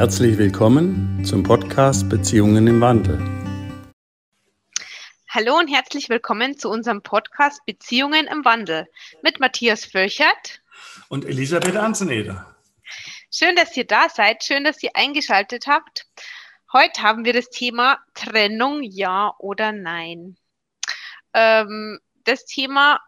Herzlich 0.00 0.38
willkommen 0.38 1.22
zum 1.26 1.42
Podcast 1.42 2.08
Beziehungen 2.08 2.66
im 2.66 2.80
Wandel. 2.80 3.18
Hallo 5.28 5.58
und 5.58 5.68
herzlich 5.68 6.08
willkommen 6.08 6.56
zu 6.56 6.70
unserem 6.70 7.02
Podcast 7.02 7.60
Beziehungen 7.66 8.26
im 8.26 8.42
Wandel 8.46 8.86
mit 9.22 9.40
Matthias 9.40 9.84
Völchert 9.84 10.62
und 11.10 11.26
Elisabeth 11.26 11.76
Anzeneder. 11.76 12.56
Schön, 13.30 13.54
dass 13.56 13.76
ihr 13.76 13.86
da 13.86 14.08
seid, 14.08 14.42
schön, 14.42 14.64
dass 14.64 14.82
ihr 14.82 14.92
eingeschaltet 14.94 15.66
habt. 15.66 16.06
Heute 16.72 17.02
haben 17.02 17.26
wir 17.26 17.34
das 17.34 17.50
Thema 17.50 17.98
Trennung, 18.14 18.82
ja 18.82 19.34
oder 19.38 19.70
nein. 19.72 20.38
Ähm, 21.34 22.00
das 22.24 22.46
Thema, 22.46 23.00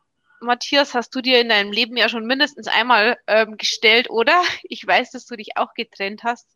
Matthias, 0.43 0.93
hast 0.93 1.15
du 1.15 1.23
dir 1.23 1.41
in 1.41 1.49
deinem 1.49 1.73
Leben 1.73 1.97
ja 1.97 2.11
schon 2.11 2.27
mindestens 2.27 2.67
einmal 2.67 3.17
ähm, 3.29 3.57
gestellt, 3.57 4.11
oder? 4.11 4.43
Ich 4.65 4.87
weiß, 4.87 5.11
dass 5.13 5.25
du 5.25 5.37
dich 5.37 5.57
auch 5.57 5.73
getrennt 5.73 6.23
hast 6.23 6.47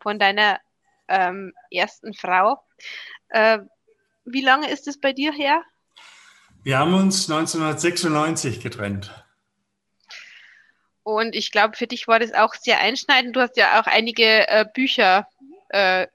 von 0.00 0.18
deiner 0.18 0.60
ähm, 1.08 1.52
ersten 1.70 2.14
Frau. 2.14 2.62
Äh, 3.28 3.60
wie 4.24 4.42
lange 4.42 4.70
ist 4.70 4.86
es 4.88 5.00
bei 5.00 5.12
dir 5.12 5.32
her? 5.32 5.62
Wir 6.62 6.78
haben 6.78 6.94
uns 6.94 7.30
1996 7.30 8.60
getrennt. 8.60 9.24
Und 11.02 11.34
ich 11.34 11.50
glaube, 11.50 11.76
für 11.76 11.86
dich 11.86 12.06
war 12.06 12.18
das 12.18 12.34
auch 12.34 12.54
sehr 12.54 12.80
einschneidend. 12.80 13.34
Du 13.34 13.40
hast 13.40 13.56
ja 13.56 13.80
auch 13.80 13.86
einige 13.86 14.46
äh, 14.48 14.66
Bücher 14.74 15.26
äh, 15.70 16.06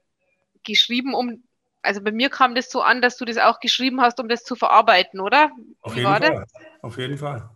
geschrieben, 0.62 1.14
um, 1.14 1.42
also 1.82 2.00
bei 2.00 2.12
mir 2.12 2.30
kam 2.30 2.54
das 2.54 2.70
so 2.70 2.80
an, 2.80 3.02
dass 3.02 3.16
du 3.16 3.24
das 3.24 3.36
auch 3.36 3.60
geschrieben 3.60 4.00
hast, 4.00 4.20
um 4.20 4.28
das 4.28 4.44
zu 4.44 4.54
verarbeiten, 4.54 5.20
oder? 5.20 5.50
Auf 5.80 5.94
Wie 5.94 5.98
jeden 6.00 6.10
Fall. 6.10 6.20
Das? 6.20 6.52
Auf 6.82 6.98
jeden 6.98 7.18
Fall. 7.18 7.50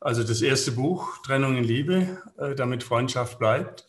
Also 0.00 0.24
das 0.24 0.40
erste 0.40 0.72
Buch, 0.72 1.18
Trennung 1.22 1.56
in 1.56 1.64
Liebe, 1.64 2.22
äh, 2.38 2.54
damit 2.54 2.82
Freundschaft 2.82 3.38
bleibt. 3.38 3.86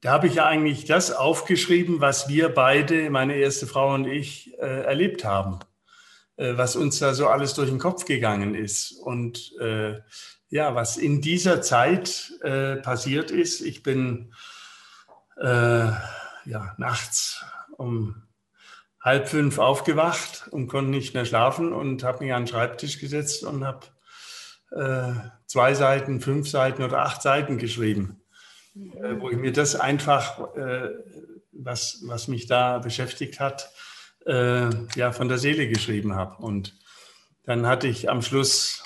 Da 0.00 0.12
habe 0.12 0.26
ich 0.26 0.34
ja 0.34 0.46
eigentlich 0.46 0.84
das 0.84 1.10
aufgeschrieben, 1.10 2.00
was 2.00 2.28
wir 2.28 2.50
beide, 2.50 3.08
meine 3.08 3.36
erste 3.36 3.66
Frau 3.66 3.94
und 3.94 4.06
ich, 4.06 4.52
äh, 4.58 4.82
erlebt 4.82 5.24
haben, 5.24 5.60
äh, 6.36 6.56
was 6.56 6.76
uns 6.76 6.98
da 6.98 7.14
so 7.14 7.28
alles 7.28 7.54
durch 7.54 7.70
den 7.70 7.78
Kopf 7.78 8.04
gegangen 8.04 8.54
ist 8.54 8.92
und 8.92 9.52
äh, 9.58 9.94
ja, 10.50 10.74
was 10.74 10.98
in 10.98 11.22
dieser 11.22 11.62
Zeit 11.62 12.32
äh, 12.42 12.76
passiert 12.76 13.30
ist. 13.30 13.62
Ich 13.62 13.82
bin 13.82 14.34
äh, 15.40 15.46
ja, 16.44 16.74
nachts 16.76 17.42
um 17.78 18.22
halb 19.00 19.28
fünf 19.28 19.58
aufgewacht 19.58 20.46
und 20.50 20.68
konnte 20.68 20.90
nicht 20.90 21.14
mehr 21.14 21.24
schlafen 21.24 21.72
und 21.72 22.04
habe 22.04 22.22
mich 22.22 22.34
an 22.34 22.42
den 22.42 22.48
Schreibtisch 22.48 22.98
gesetzt 22.98 23.44
und 23.44 23.64
habe 23.64 23.86
äh, 24.72 25.28
zwei 25.46 25.72
Seiten, 25.72 26.20
fünf 26.20 26.50
Seiten 26.50 26.82
oder 26.82 26.98
acht 26.98 27.22
Seiten 27.22 27.56
geschrieben 27.56 28.20
äh, 28.76 29.20
wo 29.20 29.30
ich 29.30 29.36
mir 29.36 29.52
das 29.52 29.74
einfach, 29.74 30.54
äh, 30.56 30.90
was, 31.52 32.02
was 32.06 32.28
mich 32.28 32.46
da 32.46 32.78
beschäftigt 32.78 33.40
hat, 33.40 33.70
äh, 34.26 34.68
ja, 34.96 35.12
von 35.12 35.28
der 35.28 35.38
Seele 35.38 35.68
geschrieben 35.68 36.14
habe. 36.14 36.42
Und 36.42 36.74
dann 37.44 37.66
hatte 37.66 37.86
ich 37.86 38.10
am 38.10 38.22
Schluss, 38.22 38.84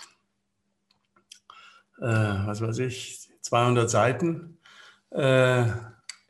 äh, 1.98 2.04
was 2.04 2.60
weiß 2.60 2.78
ich, 2.78 3.28
200 3.40 3.90
Seiten 3.90 4.58
äh, 5.10 5.64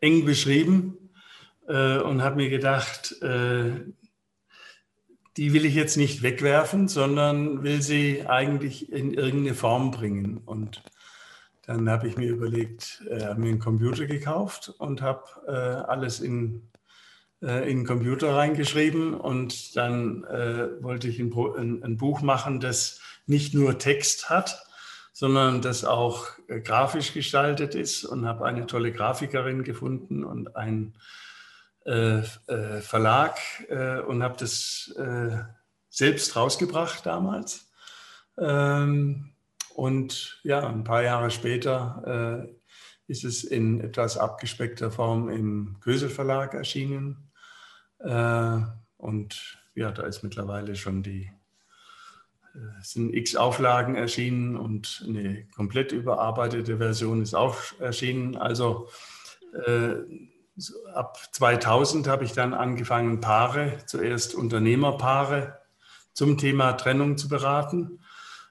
eng 0.01 0.25
beschrieben 0.25 1.11
äh, 1.69 1.99
und 1.99 2.23
habe 2.23 2.37
mir 2.37 2.49
gedacht, 2.49 3.15
die 5.37 5.53
will 5.53 5.65
ich 5.65 5.75
jetzt 5.75 5.97
nicht 5.97 6.23
wegwerfen, 6.23 6.89
sondern 6.89 7.63
will 7.63 7.83
sie 7.83 8.27
eigentlich 8.27 8.93
in 8.93 9.15
irgendeine 9.15 9.55
Form 9.55 9.91
bringen. 9.91 10.39
Und 10.45 10.83
dann 11.71 11.89
habe 11.89 12.09
ich 12.09 12.17
mir 12.17 12.29
überlegt, 12.29 13.03
äh, 13.09 13.25
habe 13.25 13.41
mir 13.41 13.51
einen 13.51 13.59
Computer 13.61 14.07
gekauft 14.07 14.75
und 14.79 15.03
habe 15.03 15.25
äh, 15.47 15.51
alles 15.91 16.19
in, 16.21 16.69
äh, 17.43 17.71
in 17.71 17.79
den 17.79 17.87
Computer 17.87 18.35
reingeschrieben. 18.35 19.15
Und 19.15 19.77
dann 19.77 20.25
äh, 20.25 20.83
wollte 20.83 21.07
ich 21.09 21.21
ein, 21.21 21.33
ein, 21.33 21.83
ein, 21.85 21.97
Buch 21.97 22.23
machen, 22.23 22.59
das 22.59 23.01
nicht 23.27 23.55
nur 23.55 23.79
Text 23.79 24.31
hat, 24.31 24.67
sondern 25.13 25.63
das 25.63 25.85
auch 25.85 26.27
äh, 26.49 26.61
grafisch 26.61 27.15
gestaltet 27.15 27.77
ist. 27.77 28.05
Und 28.05 28.27
habe 28.27 28.47
eine 28.47 28.67
tolle 28.67 28.91
Grafikerin 28.91 29.63
gefunden 29.63 30.25
und 30.25 30.57
einen 30.57 30.95
äh, 31.85 32.23
Verlag 32.83 33.39
und 34.07 34.23
habe 34.23 34.37
das 34.39 34.95
selbst 35.89 36.37
rausgebracht 36.37 37.07
damals. 37.07 37.71
Ähm, 38.39 39.30
und 39.81 40.39
ja, 40.43 40.69
ein 40.69 40.85
paar 40.85 41.03
Jahre 41.03 41.31
später 41.31 42.45
äh, 42.47 43.11
ist 43.11 43.25
es 43.25 43.45
in 43.45 43.81
etwas 43.81 44.19
abgespeckter 44.19 44.91
Form 44.91 45.31
im 45.31 45.79
Kösel 45.81 46.11
Verlag 46.11 46.53
erschienen. 46.53 47.31
Äh, 47.99 48.59
und 48.99 49.59
ja, 49.75 49.91
da 49.91 50.03
ist 50.03 50.23
mittlerweile 50.23 50.77
schon 50.77 51.03
die, 51.03 51.33
äh, 52.55 52.83
sind 52.83 53.15
x 53.15 53.37
Auflagen 53.37 53.95
erschienen 53.95 54.59
und 54.59 55.03
eine 55.09 55.47
komplett 55.57 55.93
überarbeitete 55.93 56.77
Version 56.77 57.23
ist 57.23 57.33
auch 57.33 57.57
erschienen. 57.81 58.37
Also 58.37 58.87
äh, 59.67 59.95
ab 60.93 61.17
2000 61.33 62.07
habe 62.07 62.25
ich 62.25 62.33
dann 62.33 62.53
angefangen, 62.53 63.23
Paare, 63.23 63.79
zuerst 63.87 64.35
Unternehmerpaare 64.35 65.59
zum 66.13 66.37
Thema 66.37 66.75
Trennung 66.75 67.17
zu 67.17 67.31
beraten. 67.31 68.01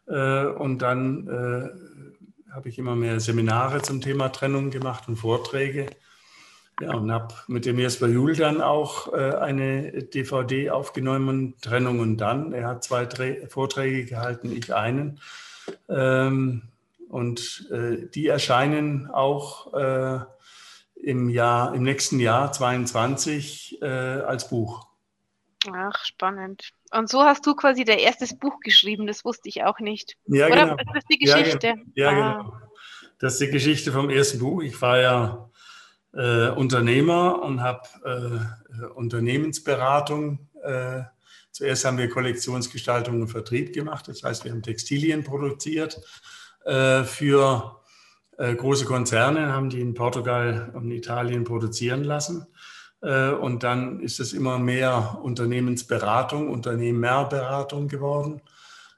Äh, 0.09 0.45
und 0.47 0.81
dann 0.81 1.27
äh, 1.27 2.51
habe 2.53 2.69
ich 2.69 2.79
immer 2.79 2.95
mehr 2.95 3.19
Seminare 3.19 3.81
zum 3.81 4.01
Thema 4.01 4.29
Trennung 4.29 4.71
gemacht 4.71 5.07
und 5.07 5.17
Vorträge. 5.17 5.87
Ja, 6.81 6.95
und 6.95 7.11
habe 7.11 7.35
mit 7.47 7.65
dem 7.65 7.77
Jesper 7.77 8.07
Juhl 8.07 8.35
dann 8.35 8.61
auch 8.61 9.13
äh, 9.13 9.35
eine 9.35 10.03
DVD 10.03 10.71
aufgenommen, 10.71 11.55
Trennung 11.61 11.99
und 11.99 12.17
dann. 12.17 12.53
Er 12.53 12.67
hat 12.67 12.83
zwei 12.83 13.07
Vorträge 13.49 14.05
gehalten, 14.05 14.51
ich 14.51 14.73
einen. 14.73 15.19
Ähm, 15.87 16.63
und 17.09 17.67
die 17.71 18.27
erscheinen 18.27 19.09
auch 19.09 19.73
im 20.93 21.29
Jahr, 21.29 21.73
im 21.73 21.81
nächsten 21.81 22.19
Jahr 22.19 22.51
22 22.51 23.79
als 23.81 24.47
Buch. 24.47 24.85
Ach, 25.73 26.05
spannend. 26.05 26.71
Und 26.91 27.09
so 27.09 27.23
hast 27.23 27.45
du 27.45 27.55
quasi 27.55 27.83
dein 27.83 27.99
erstes 27.99 28.37
Buch 28.37 28.59
geschrieben, 28.61 29.05
das 29.05 29.23
wusste 29.23 29.49
ich 29.49 29.63
auch 29.63 29.79
nicht. 29.79 30.15
Ja, 30.25 30.47
Oder 30.47 30.65
genau. 30.65 30.77
ist 30.77 30.87
das 30.93 31.03
die 31.05 31.19
Geschichte? 31.19 31.75
Ja, 31.95 32.03
ja 32.03 32.09
ah. 32.09 32.37
genau. 32.37 32.53
Das 33.19 33.33
ist 33.33 33.41
die 33.41 33.51
Geschichte 33.51 33.91
vom 33.91 34.09
ersten 34.09 34.39
Buch. 34.39 34.61
Ich 34.61 34.81
war 34.81 34.99
ja 34.99 35.49
äh, 36.13 36.49
Unternehmer 36.49 37.41
und 37.41 37.61
habe 37.61 37.81
äh, 38.05 38.85
Unternehmensberatung. 38.85 40.49
Äh, 40.63 41.01
zuerst 41.51 41.85
haben 41.85 41.97
wir 41.97 42.09
Kollektionsgestaltung 42.09 43.21
und 43.21 43.27
Vertrieb 43.27 43.73
gemacht. 43.73 44.07
Das 44.07 44.23
heißt, 44.23 44.45
wir 44.45 44.51
haben 44.51 44.63
Textilien 44.63 45.23
produziert 45.23 46.01
äh, 46.65 47.03
für 47.03 47.81
äh, 48.37 48.55
große 48.55 48.85
Konzerne, 48.85 49.51
haben 49.51 49.69
die 49.69 49.81
in 49.81 49.93
Portugal 49.93 50.71
und 50.73 50.89
Italien 50.91 51.43
produzieren 51.43 52.03
lassen. 52.05 52.47
Äh, 53.01 53.31
und 53.31 53.63
dann 53.63 53.99
ist 53.99 54.19
es 54.19 54.33
immer 54.33 54.59
mehr 54.59 55.19
Unternehmensberatung, 55.21 56.49
Unternehmerberatung 56.49 57.87
geworden. 57.87 58.41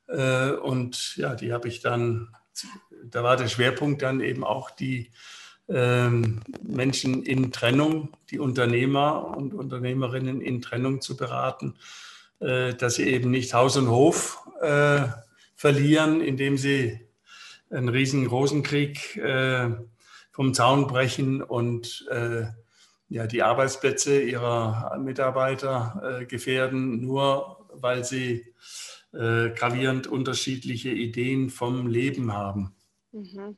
Äh, 0.07 0.51
und 0.51 1.15
ja, 1.17 1.35
die 1.35 1.53
habe 1.53 1.67
ich 1.67 1.81
dann, 1.81 2.35
da 3.03 3.23
war 3.23 3.37
der 3.37 3.47
Schwerpunkt 3.47 4.01
dann 4.01 4.21
eben 4.21 4.43
auch 4.43 4.71
die 4.71 5.11
ähm, 5.69 6.41
Menschen 6.61 7.23
in 7.23 7.51
Trennung, 7.51 8.09
die 8.29 8.39
Unternehmer 8.39 9.37
und 9.37 9.53
Unternehmerinnen 9.53 10.41
in 10.41 10.61
Trennung 10.61 11.01
zu 11.01 11.15
beraten, 11.15 11.75
äh, 12.39 12.73
dass 12.73 12.95
sie 12.95 13.07
eben 13.07 13.31
nicht 13.31 13.53
Haus 13.53 13.77
und 13.77 13.89
Hof 13.89 14.37
verlieren, 15.55 16.21
indem 16.21 16.55
sie 16.55 16.99
einen 17.71 17.89
riesengroßen 17.89 18.61
Krieg 18.61 19.19
vom 20.31 20.53
Zaun 20.53 20.85
brechen 20.85 21.41
und 21.41 22.05
ja, 23.11 23.27
die 23.27 23.43
Arbeitsplätze 23.43 24.21
ihrer 24.21 24.97
Mitarbeiter 24.97 26.21
äh, 26.21 26.25
gefährden, 26.25 27.01
nur 27.01 27.67
weil 27.73 28.05
sie 28.05 28.45
äh, 29.13 29.49
gravierend 29.49 30.07
unterschiedliche 30.07 30.91
Ideen 30.91 31.49
vom 31.49 31.87
Leben 31.87 32.31
haben. 32.31 32.73
Mhm. 33.11 33.57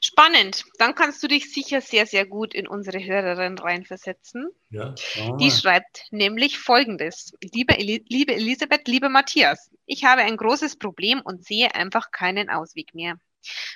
Spannend. 0.00 0.64
Dann 0.78 0.94
kannst 0.94 1.20
du 1.24 1.26
dich 1.26 1.52
sicher 1.52 1.80
sehr, 1.80 2.06
sehr 2.06 2.26
gut 2.26 2.54
in 2.54 2.68
unsere 2.68 3.04
Hörerin 3.04 3.58
reinversetzen. 3.58 4.50
Ja, 4.70 4.94
Die 5.40 5.50
schreibt 5.50 6.04
nämlich 6.12 6.58
folgendes. 6.58 7.32
Liebe, 7.40 7.74
liebe 7.74 8.34
Elisabeth, 8.36 8.86
lieber 8.86 9.08
Matthias, 9.08 9.72
ich 9.84 10.04
habe 10.04 10.20
ein 10.22 10.36
großes 10.36 10.76
Problem 10.76 11.22
und 11.24 11.44
sehe 11.44 11.74
einfach 11.74 12.12
keinen 12.12 12.50
Ausweg 12.50 12.94
mehr. 12.94 13.18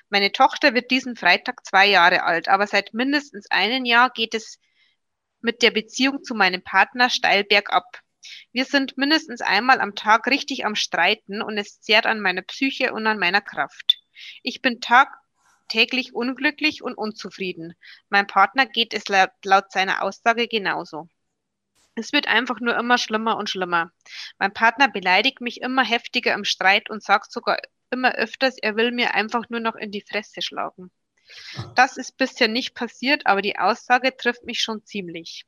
Meine 0.09 0.33
Tochter 0.33 0.75
wird 0.75 0.91
diesen 0.91 1.17
Freitag 1.17 1.65
zwei 1.65 1.87
Jahre 1.87 2.25
alt, 2.25 2.49
aber 2.49 2.67
seit 2.67 2.95
mindestens 2.95 3.51
einem 3.51 3.85
Jahr 3.85 4.11
geht 4.11 4.35
es 4.35 4.59
mit 5.41 5.63
der 5.63 5.71
Beziehung 5.71 6.23
zu 6.23 6.35
meinem 6.35 6.63
Partner 6.63 7.11
steil 7.11 7.45
bergab. 7.45 8.01
Wir 8.53 8.65
sind 8.65 8.99
mindestens 8.99 9.41
einmal 9.41 9.81
am 9.81 9.95
Tag 9.95 10.27
richtig 10.27 10.67
am 10.67 10.75
Streiten 10.75 11.43
und 11.43 11.57
es 11.57 11.81
zehrt 11.81 12.07
an 12.07 12.21
meiner 12.21 12.43
Psyche 12.43 12.93
und 12.93 13.07
an 13.07 13.19
meiner 13.19 13.41
Kraft. 13.41 13.99
Ich 14.43 14.61
bin 14.61 14.81
Tag 14.81 15.09
täglich 15.69 16.15
unglücklich 16.15 16.83
und 16.83 16.95
unzufrieden. 16.95 17.75
Mein 18.09 18.27
Partner 18.27 18.67
geht 18.67 18.93
es 18.93 19.09
laut, 19.09 19.31
laut 19.45 19.73
seiner 19.73 20.03
Aussage 20.03 20.49
genauso. 20.49 21.09
Es 21.95 22.13
wird 22.13 22.29
einfach 22.29 22.61
nur 22.61 22.77
immer 22.77 22.99
schlimmer 22.99 23.37
und 23.37 23.49
schlimmer. 23.49 23.93
Mein 24.39 24.53
Partner 24.53 24.89
beleidigt 24.89 25.41
mich 25.41 25.61
immer 25.61 25.85
heftiger 25.85 26.35
im 26.35 26.45
Streit 26.45 26.91
und 26.91 27.03
sagt 27.03 27.33
sogar 27.33 27.59
immer 27.91 28.15
öfters, 28.15 28.57
er 28.59 28.77
will 28.77 28.93
mir 28.93 29.15
einfach 29.15 29.49
nur 29.49 29.61
noch 29.61 29.77
in 29.77 29.91
die 29.91 30.05
Fresse 30.09 30.43
schlagen. 30.43 30.91
Das 31.75 31.97
ist 31.97 32.17
bisher 32.17 32.49
nicht 32.49 32.75
passiert, 32.75 33.27
aber 33.27 33.43
die 33.43 33.59
Aussage 33.59 34.17
trifft 34.17 34.45
mich 34.45 34.61
schon 34.61 34.85
ziemlich. 34.85 35.45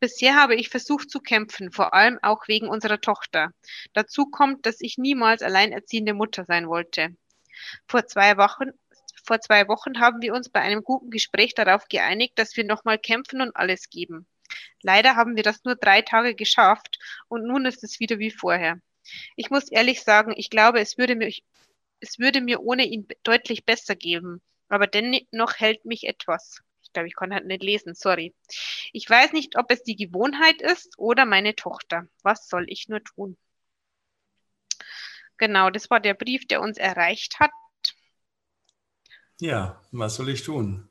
Bisher 0.00 0.36
habe 0.36 0.54
ich 0.54 0.68
versucht 0.68 1.10
zu 1.10 1.20
kämpfen, 1.20 1.72
vor 1.72 1.92
allem 1.92 2.18
auch 2.22 2.46
wegen 2.46 2.68
unserer 2.68 3.00
Tochter. 3.00 3.52
Dazu 3.92 4.26
kommt, 4.26 4.66
dass 4.66 4.80
ich 4.80 4.98
niemals 4.98 5.42
alleinerziehende 5.42 6.14
Mutter 6.14 6.44
sein 6.44 6.68
wollte. 6.68 7.16
Vor 7.86 8.06
zwei 8.06 8.36
Wochen, 8.36 8.70
vor 9.24 9.40
zwei 9.40 9.66
Wochen 9.68 10.00
haben 10.00 10.22
wir 10.22 10.34
uns 10.34 10.48
bei 10.48 10.60
einem 10.60 10.82
guten 10.82 11.10
Gespräch 11.10 11.54
darauf 11.54 11.88
geeinigt, 11.88 12.38
dass 12.38 12.56
wir 12.56 12.64
nochmal 12.64 12.98
kämpfen 12.98 13.40
und 13.40 13.54
alles 13.56 13.90
geben. 13.90 14.26
Leider 14.82 15.16
haben 15.16 15.36
wir 15.36 15.42
das 15.42 15.64
nur 15.64 15.74
drei 15.74 16.02
Tage 16.02 16.34
geschafft 16.34 16.98
und 17.28 17.44
nun 17.46 17.66
ist 17.66 17.82
es 17.84 18.00
wieder 18.00 18.18
wie 18.18 18.30
vorher. 18.30 18.80
Ich 19.36 19.50
muss 19.50 19.70
ehrlich 19.70 20.02
sagen, 20.02 20.32
ich 20.36 20.50
glaube, 20.50 20.80
es 20.80 20.98
würde 20.98 21.16
mir, 21.16 21.32
es 22.00 22.18
würde 22.18 22.40
mir 22.40 22.60
ohne 22.60 22.84
ihn 22.84 23.06
deutlich 23.22 23.64
besser 23.64 23.96
geben, 23.96 24.40
aber 24.68 24.86
dennoch 24.86 25.56
hält 25.56 25.84
mich 25.84 26.04
etwas. 26.04 26.60
Ich 26.82 26.92
glaube, 26.92 27.08
ich 27.08 27.14
konnte 27.14 27.34
halt 27.34 27.46
nicht 27.46 27.62
lesen, 27.62 27.94
sorry. 27.94 28.34
Ich 28.92 29.08
weiß 29.08 29.32
nicht, 29.32 29.56
ob 29.56 29.70
es 29.70 29.82
die 29.82 29.96
Gewohnheit 29.96 30.62
ist 30.62 30.98
oder 30.98 31.26
meine 31.26 31.54
Tochter. 31.54 32.08
Was 32.22 32.48
soll 32.48 32.64
ich 32.68 32.88
nur 32.88 33.02
tun? 33.02 33.36
Genau, 35.36 35.70
das 35.70 35.90
war 35.90 36.00
der 36.00 36.14
Brief, 36.14 36.46
der 36.46 36.60
uns 36.60 36.78
erreicht 36.78 37.38
hat. 37.40 37.50
Ja, 39.40 39.80
was 39.92 40.16
soll 40.16 40.30
ich 40.30 40.42
tun? 40.42 40.88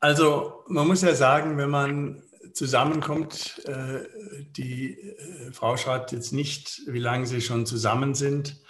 Also 0.00 0.64
man 0.68 0.86
muss 0.86 1.02
ja 1.02 1.14
sagen, 1.14 1.58
wenn 1.58 1.70
man 1.70 2.22
zusammenkommt, 2.58 3.62
äh, 3.66 4.00
die 4.56 4.98
äh, 4.98 5.52
Frau 5.52 5.76
schreibt 5.76 6.10
jetzt 6.10 6.32
nicht, 6.32 6.82
wie 6.86 6.98
lange 6.98 7.26
sie 7.26 7.40
schon 7.40 7.66
zusammen 7.66 8.14
sind. 8.14 8.60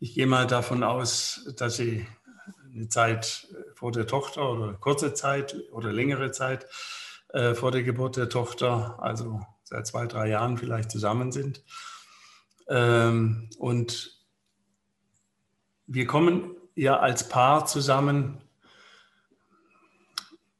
Ich 0.00 0.14
gehe 0.14 0.26
mal 0.26 0.46
davon 0.46 0.82
aus, 0.82 1.52
dass 1.56 1.76
sie 1.76 2.06
eine 2.74 2.88
Zeit 2.88 3.46
vor 3.74 3.92
der 3.92 4.06
Tochter 4.06 4.50
oder 4.50 4.72
kurze 4.72 5.12
Zeit 5.12 5.56
oder 5.70 5.92
längere 5.92 6.30
Zeit 6.32 6.66
äh, 7.28 7.54
vor 7.54 7.70
der 7.70 7.82
Geburt 7.82 8.16
der 8.16 8.30
Tochter, 8.30 8.98
also 9.00 9.42
seit 9.62 9.86
zwei, 9.86 10.06
drei 10.06 10.28
Jahren 10.28 10.56
vielleicht 10.56 10.90
zusammen 10.90 11.30
sind. 11.30 11.62
Ähm, 12.68 13.50
und 13.58 14.24
wir 15.86 16.06
kommen 16.06 16.56
ja 16.74 16.98
als 16.98 17.28
Paar 17.28 17.66
zusammen 17.66 18.40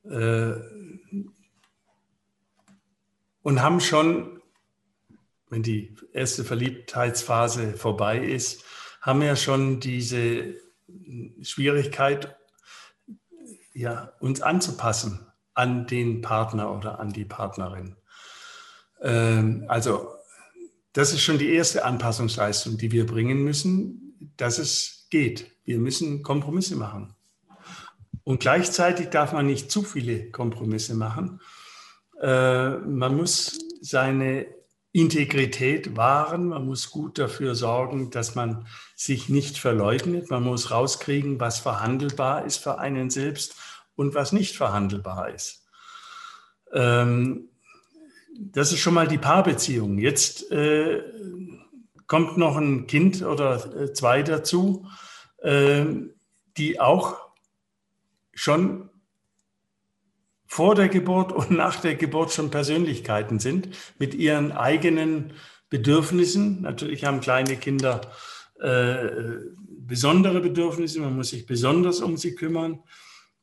äh, 0.05 0.53
und 3.45 3.63
haben 3.63 3.79
schon, 3.79 4.41
wenn 5.51 5.63
die 5.63 5.95
erste 6.13 6.43
Verliebtheitsphase 6.45 7.75
vorbei 7.75 8.19
ist, 8.19 8.65
haben 9.01 9.23
ja 9.23 9.37
schon 9.37 9.79
diese 9.79 10.57
Schwierigkeit, 11.43 12.37
ja, 13.75 14.13
uns 14.19 14.41
anzupassen 14.41 15.27
an 15.53 15.87
den 15.87 16.23
Partner 16.23 16.75
oder 16.75 16.99
an 16.99 17.13
die 17.13 17.27
Partnerin. 17.27 17.97
Ähm, 19.03 19.67
also 19.69 20.15
das 20.95 21.13
ist 21.13 21.23
schon 21.23 21.39
die 21.39 21.53
erste 21.53 21.85
Anpassungsleistung, 21.85 22.79
die 22.79 22.93
wir 22.93 23.05
bringen 23.05 23.45
müssen, 23.45 24.33
dass 24.39 24.59
es 24.59 25.07
geht. 25.11 25.51
Wir 25.65 25.79
müssen 25.79 26.23
Kompromisse 26.23 26.77
machen. 26.77 27.15
Und 28.23 28.41
gleichzeitig 28.41 29.11
darf 29.11 29.35
man 29.35 29.47
nicht 29.47 29.71
zu 29.71 29.83
viele 29.83 30.31
Kompromisse 30.31 30.95
machen. 30.95 31.41
Äh, 32.25 32.79
man 32.79 33.17
muss 33.17 33.59
seine 33.83 34.47
Integrität 34.93 35.95
wahren, 35.95 36.49
man 36.49 36.65
muss 36.65 36.91
gut 36.91 37.19
dafür 37.19 37.55
sorgen, 37.55 38.11
dass 38.11 38.35
man 38.35 38.67
sich 38.97 39.29
nicht 39.29 39.59
verleugnet, 39.59 40.31
man 40.31 40.43
muss 40.43 40.71
rauskriegen, 40.71 41.39
was 41.39 41.59
verhandelbar 41.59 42.47
ist 42.47 42.59
für 42.59 42.79
einen 42.79 43.11
selbst 43.11 43.57
und 43.95 44.15
was 44.15 44.33
nicht 44.33 44.57
verhandelbar 44.57 45.35
ist. 45.35 45.67
Ähm, 46.73 47.51
das 48.39 48.73
ist 48.73 48.81
schon 48.81 48.95
mal 48.95 49.07
die 49.07 49.19
Paarbeziehung. 49.19 49.99
Jetzt 49.99 50.51
äh, 50.51 51.03
kommt 52.07 52.39
noch 52.39 52.57
ein 52.57 52.87
Kind 52.87 53.23
oder 53.23 53.77
äh, 53.77 53.93
zwei 53.93 54.23
dazu, 54.23 54.87
die 56.57 56.81
auch 56.81 57.19
schon 58.33 58.89
vor 60.55 60.77
der 60.77 60.89
Geburt 60.89 61.33
und 61.33 61.51
nach 61.51 61.81
der 61.81 61.97
Geburt 61.97 62.31
schon 62.31 62.49
Persönlichkeiten 62.49 63.41
sind 63.41 63.71
mit 63.99 64.15
ihren 64.15 64.53
eigenen 64.53 65.33
Bedürfnissen. 65.69 66.63
Natürlich 66.63 67.05
haben 67.05 67.19
kleine 67.19 67.57
Kinder 67.57 68.03
äh, 68.61 69.09
besondere 69.67 70.39
Bedürfnisse, 70.39 71.01
man 71.01 71.17
muss 71.17 71.31
sich 71.31 71.47
besonders 71.47 72.01
um 72.01 72.17
sie 72.17 72.37
kümmern. 72.37 72.85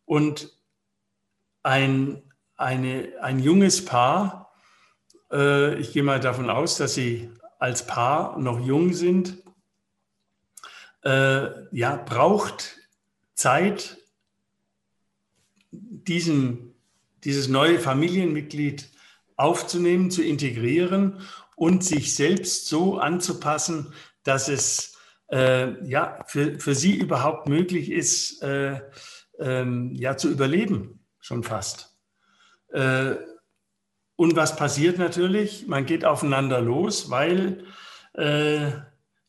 Und 0.06 0.58
ein, 1.63 2.24
eine, 2.56 3.10
ein 3.19 3.40
junges 3.40 3.84
Paar, 3.84 4.54
äh, 5.34 5.75
ich 5.81 5.92
gehe 5.92 6.04
mal 6.04 6.22
davon 6.22 6.50
aus, 6.50 6.78
dass 6.78 6.94
sie 6.94 7.30
als 7.60 7.86
Paar 7.86 8.40
noch 8.40 8.66
jung 8.66 8.94
sind, 8.94 9.44
äh, 11.04 11.75
ja, 11.75 11.98
braucht 11.98 12.78
Zeit, 13.34 13.98
diesen, 15.72 16.70
dieses 17.23 17.47
neue 17.47 17.79
Familienmitglied 17.79 18.89
aufzunehmen, 19.35 20.12
zu 20.12 20.23
integrieren 20.23 21.21
und 21.56 21.83
sich 21.83 22.15
selbst 22.15 22.68
so 22.68 22.97
anzupassen, 22.97 23.94
dass 24.23 24.50
es 24.50 24.97
äh, 25.31 25.83
ja, 25.88 26.23
für, 26.27 26.59
für 26.59 26.75
sie 26.75 26.95
überhaupt 26.95 27.47
möglich 27.47 27.91
ist, 27.91 28.41
äh, 28.44 28.81
ähm, 29.39 29.94
ja, 29.95 30.18
zu 30.18 30.29
überleben, 30.29 31.06
schon 31.19 31.44
fast. 31.44 31.97
Äh, 32.69 33.15
und 34.15 34.35
was 34.35 34.56
passiert 34.56 35.00
natürlich? 35.00 35.68
Man 35.68 35.85
geht 35.85 36.06
aufeinander 36.06 36.62
los, 36.62 37.09
weil 37.09 37.66
äh, 38.13 38.71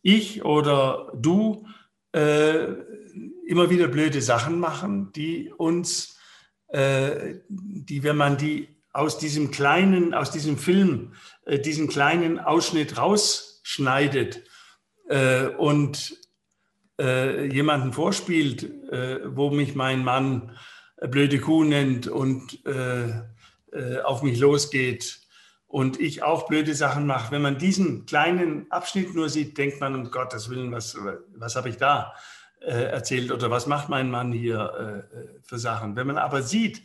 ich 0.03 0.45
oder 0.45 1.13
du 1.15 1.67
äh, 2.13 2.65
immer 3.47 3.71
wieder 3.71 3.89
blöde 3.89 4.21
Sachen 4.21 4.59
machen, 4.59 5.13
die 5.13 5.51
uns 5.51 6.12
die, 6.73 8.03
wenn 8.03 8.17
man 8.17 8.39
die 8.39 8.69
aus 8.93 9.19
diesem 9.19 9.51
kleinen, 9.51 10.15
aus 10.15 10.31
diesem 10.31 10.59
Film, 10.59 11.13
äh, 11.45 11.59
diesen 11.59 11.89
kleinen 11.89 12.39
Ausschnitt 12.39 12.99
rausschneidet 12.99 14.43
äh, 15.09 15.47
und 15.47 16.17
jemanden 16.99 17.93
vorspielt, 17.93 18.71
wo 19.25 19.51
mich 19.51 19.75
mein 19.75 20.05
Mann 20.05 20.57
blöde 21.01 21.41
Kuh 21.41 21.65
nennt 21.65 22.07
und 22.07 22.61
auf 24.05 24.23
mich 24.23 24.39
losgeht 24.39 25.23
und 25.73 25.99
ich 25.99 26.23
auch 26.23 26.47
blöde 26.47 26.75
Sachen 26.75 27.07
mache. 27.07 27.33
Wenn 27.33 27.43
man 27.43 27.57
diesen 27.57 28.05
kleinen 28.05 28.71
Abschnitt 28.71 29.15
nur 29.15 29.31
sieht, 29.31 29.57
denkt 29.57 29.81
man, 29.81 29.95
um 29.95 30.11
Gottes 30.11 30.51
Willen, 30.51 30.71
was, 30.71 30.97
was 31.35 31.57
habe 31.57 31.71
ich 31.71 31.79
da? 31.79 32.13
Äh, 32.65 32.85
erzählt 32.85 33.33
oder 33.33 33.51
was 33.51 33.67
macht 33.67 33.89
mein 33.89 34.11
Mann 34.11 34.33
hier 34.33 35.07
äh, 35.15 35.43
für 35.43 35.59
Sachen. 35.59 35.97
Wenn 35.97 36.07
man 36.07 36.19
aber 36.19 36.43
sieht, 36.43 36.83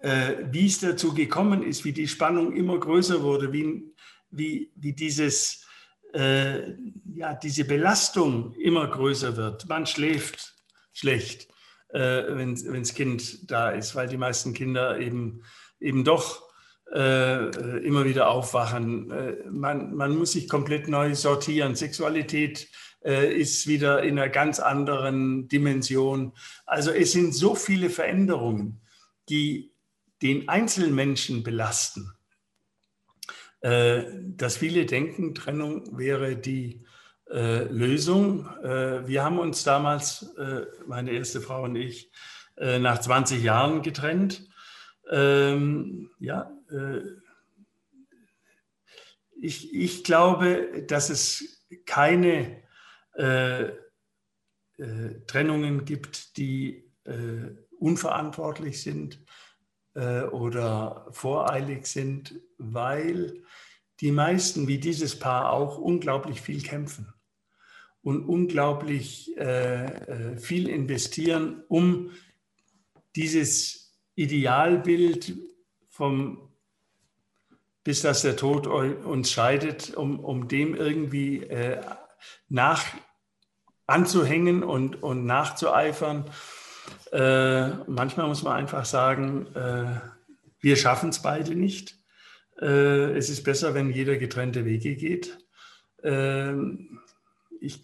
äh, 0.00 0.34
wie 0.50 0.66
es 0.66 0.80
dazu 0.80 1.14
gekommen 1.14 1.62
ist, 1.62 1.84
wie 1.84 1.92
die 1.92 2.08
Spannung 2.08 2.54
immer 2.54 2.78
größer 2.78 3.22
wurde, 3.22 3.52
wie, 3.52 3.84
wie, 4.30 4.72
wie 4.76 4.92
dieses, 4.92 5.66
äh, 6.14 6.72
ja, 7.14 7.34
diese 7.34 7.64
Belastung 7.64 8.54
immer 8.54 8.86
größer 8.88 9.36
wird. 9.36 9.68
Man 9.68 9.86
schläft 9.86 10.54
schlecht, 10.92 11.48
äh, 11.90 12.24
wenn 12.28 12.54
das 12.54 12.94
Kind 12.94 13.50
da 13.50 13.70
ist, 13.70 13.94
weil 13.94 14.08
die 14.08 14.16
meisten 14.16 14.52
Kinder 14.52 14.98
eben, 14.98 15.42
eben 15.80 16.04
doch 16.04 16.42
äh, 16.92 17.48
immer 17.84 18.04
wieder 18.04 18.30
aufwachen. 18.30 19.12
man, 19.50 19.94
man 19.94 20.16
muss 20.16 20.32
sich 20.32 20.48
komplett 20.48 20.88
neu 20.88 21.14
sortieren. 21.14 21.76
Sexualität 21.76 22.68
äh, 23.02 23.34
ist 23.34 23.66
wieder 23.66 24.02
in 24.02 24.18
einer 24.18 24.28
ganz 24.28 24.60
anderen 24.60 25.48
Dimension. 25.48 26.32
Also 26.66 26.90
es 26.90 27.12
sind 27.12 27.34
so 27.34 27.54
viele 27.54 27.88
Veränderungen, 27.88 28.82
die 29.28 29.72
den 30.20 30.50
Einzelmenschen 30.50 31.42
belasten, 31.42 32.12
äh, 33.60 34.02
dass 34.20 34.58
viele 34.58 34.84
denken, 34.84 35.34
Trennung 35.34 35.96
wäre 35.96 36.36
die 36.36 36.84
äh, 37.30 37.64
Lösung. 37.64 38.44
wir 38.60 39.22
haben 39.22 39.38
uns 39.38 39.62
damals, 39.62 40.34
meine 40.86 41.12
erste 41.12 41.40
Frau 41.40 41.62
und 41.62 41.76
ich, 41.76 42.10
nach 42.56 42.98
20 42.98 43.42
Jahren 43.42 43.82
getrennt. 43.82 44.48
Ähm, 45.08 46.10
ja, 46.18 46.50
ich, 49.40 49.72
ich 49.72 50.02
glaube, 50.02 50.84
dass 50.88 51.08
es 51.08 51.64
keine 51.86 52.60
äh, 53.14 53.64
äh, 53.64 55.20
Trennungen 55.26 55.84
gibt, 55.84 56.36
die 56.36 56.90
äh, 57.04 57.50
unverantwortlich 57.78 58.82
sind 58.82 59.22
äh, 59.94 60.22
oder 60.22 61.06
voreilig 61.10 61.86
sind, 61.86 62.40
weil 62.58 63.42
die 64.00 64.12
meisten, 64.12 64.68
wie 64.68 64.78
dieses 64.78 65.18
Paar 65.18 65.52
auch, 65.52 65.78
unglaublich 65.78 66.40
viel 66.40 66.62
kämpfen 66.62 67.12
und 68.02 68.24
unglaublich 68.24 69.36
äh, 69.36 70.36
viel 70.38 70.68
investieren, 70.68 71.62
um 71.68 72.12
dieses 73.14 73.98
Idealbild 74.14 75.36
vom 75.88 76.50
bis 77.82 78.02
dass 78.02 78.22
der 78.22 78.36
Tod 78.36 78.66
uns 78.66 79.32
scheidet, 79.32 79.94
um, 79.96 80.20
um 80.20 80.48
dem 80.48 80.74
irgendwie 80.74 81.42
äh, 81.44 81.80
nach 82.48 82.84
anzuhängen 83.86 84.62
und, 84.62 85.02
und 85.02 85.26
nachzueifern. 85.26 86.24
Äh, 87.12 87.68
manchmal 87.86 88.28
muss 88.28 88.42
man 88.42 88.56
einfach 88.56 88.84
sagen, 88.84 89.46
äh, 89.54 90.00
wir 90.60 90.76
schaffen 90.76 91.10
es 91.10 91.22
beide 91.22 91.54
nicht. 91.54 91.96
Äh, 92.60 93.16
es 93.16 93.30
ist 93.30 93.42
besser, 93.42 93.74
wenn 93.74 93.90
jeder 93.90 94.16
getrennte 94.16 94.64
Wege 94.64 94.94
geht. 94.94 95.38
Ähm, 96.02 97.00
ich 97.60 97.80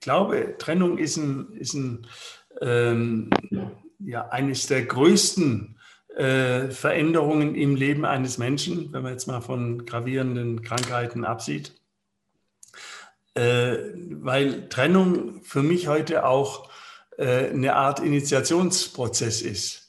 glaube, 0.00 0.56
Trennung 0.58 0.98
ist, 0.98 1.16
ein, 1.16 1.52
ist 1.52 1.74
ein, 1.74 2.06
ähm, 2.60 3.30
ja, 3.98 4.28
eines 4.28 4.66
der 4.66 4.84
größten 4.84 5.78
äh, 6.16 6.68
Veränderungen 6.68 7.54
im 7.54 7.74
Leben 7.74 8.04
eines 8.04 8.38
Menschen, 8.38 8.92
wenn 8.92 9.02
man 9.02 9.12
jetzt 9.12 9.26
mal 9.26 9.40
von 9.40 9.86
gravierenden 9.86 10.62
Krankheiten 10.62 11.24
absieht. 11.24 11.72
Äh, 13.34 13.78
weil 14.10 14.68
Trennung 14.68 15.42
für 15.42 15.62
mich 15.62 15.88
heute 15.88 16.26
auch 16.26 16.70
äh, 17.16 17.50
eine 17.50 17.76
Art 17.76 18.00
Initiationsprozess 18.00 19.40
ist. 19.42 19.82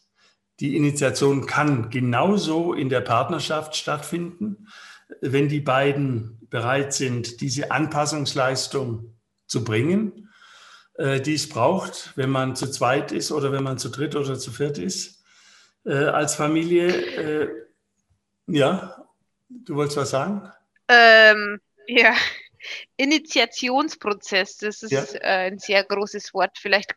Die 0.59 0.77
Initiation 0.77 1.45
kann 1.45 1.89
genauso 1.89 2.73
in 2.73 2.89
der 2.89 3.01
Partnerschaft 3.01 3.75
stattfinden, 3.75 4.67
wenn 5.19 5.49
die 5.49 5.59
beiden 5.59 6.39
bereit 6.49 6.93
sind, 6.93 7.41
diese 7.41 7.71
Anpassungsleistung 7.71 9.17
zu 9.47 9.63
bringen, 9.63 10.29
äh, 10.95 11.19
die 11.19 11.33
es 11.33 11.49
braucht, 11.49 12.13
wenn 12.15 12.29
man 12.29 12.55
zu 12.55 12.69
zweit 12.71 13.11
ist 13.11 13.31
oder 13.31 13.51
wenn 13.51 13.63
man 13.63 13.77
zu 13.77 13.89
dritt 13.89 14.15
oder 14.15 14.37
zu 14.37 14.51
viert 14.51 14.77
ist 14.77 15.23
äh, 15.85 15.93
als 15.93 16.35
Familie. 16.35 16.87
Äh, 16.87 17.49
ja, 18.47 19.05
du 19.49 19.75
wolltest 19.75 19.97
was 19.97 20.11
sagen? 20.11 20.49
Ähm, 20.87 21.59
ja, 21.87 22.13
Initiationsprozess, 22.97 24.57
das 24.57 24.83
ist 24.83 24.91
ja. 24.91 25.03
äh, 25.03 25.47
ein 25.51 25.59
sehr 25.59 25.83
großes 25.83 26.33
Wort. 26.33 26.57
Vielleicht 26.57 26.93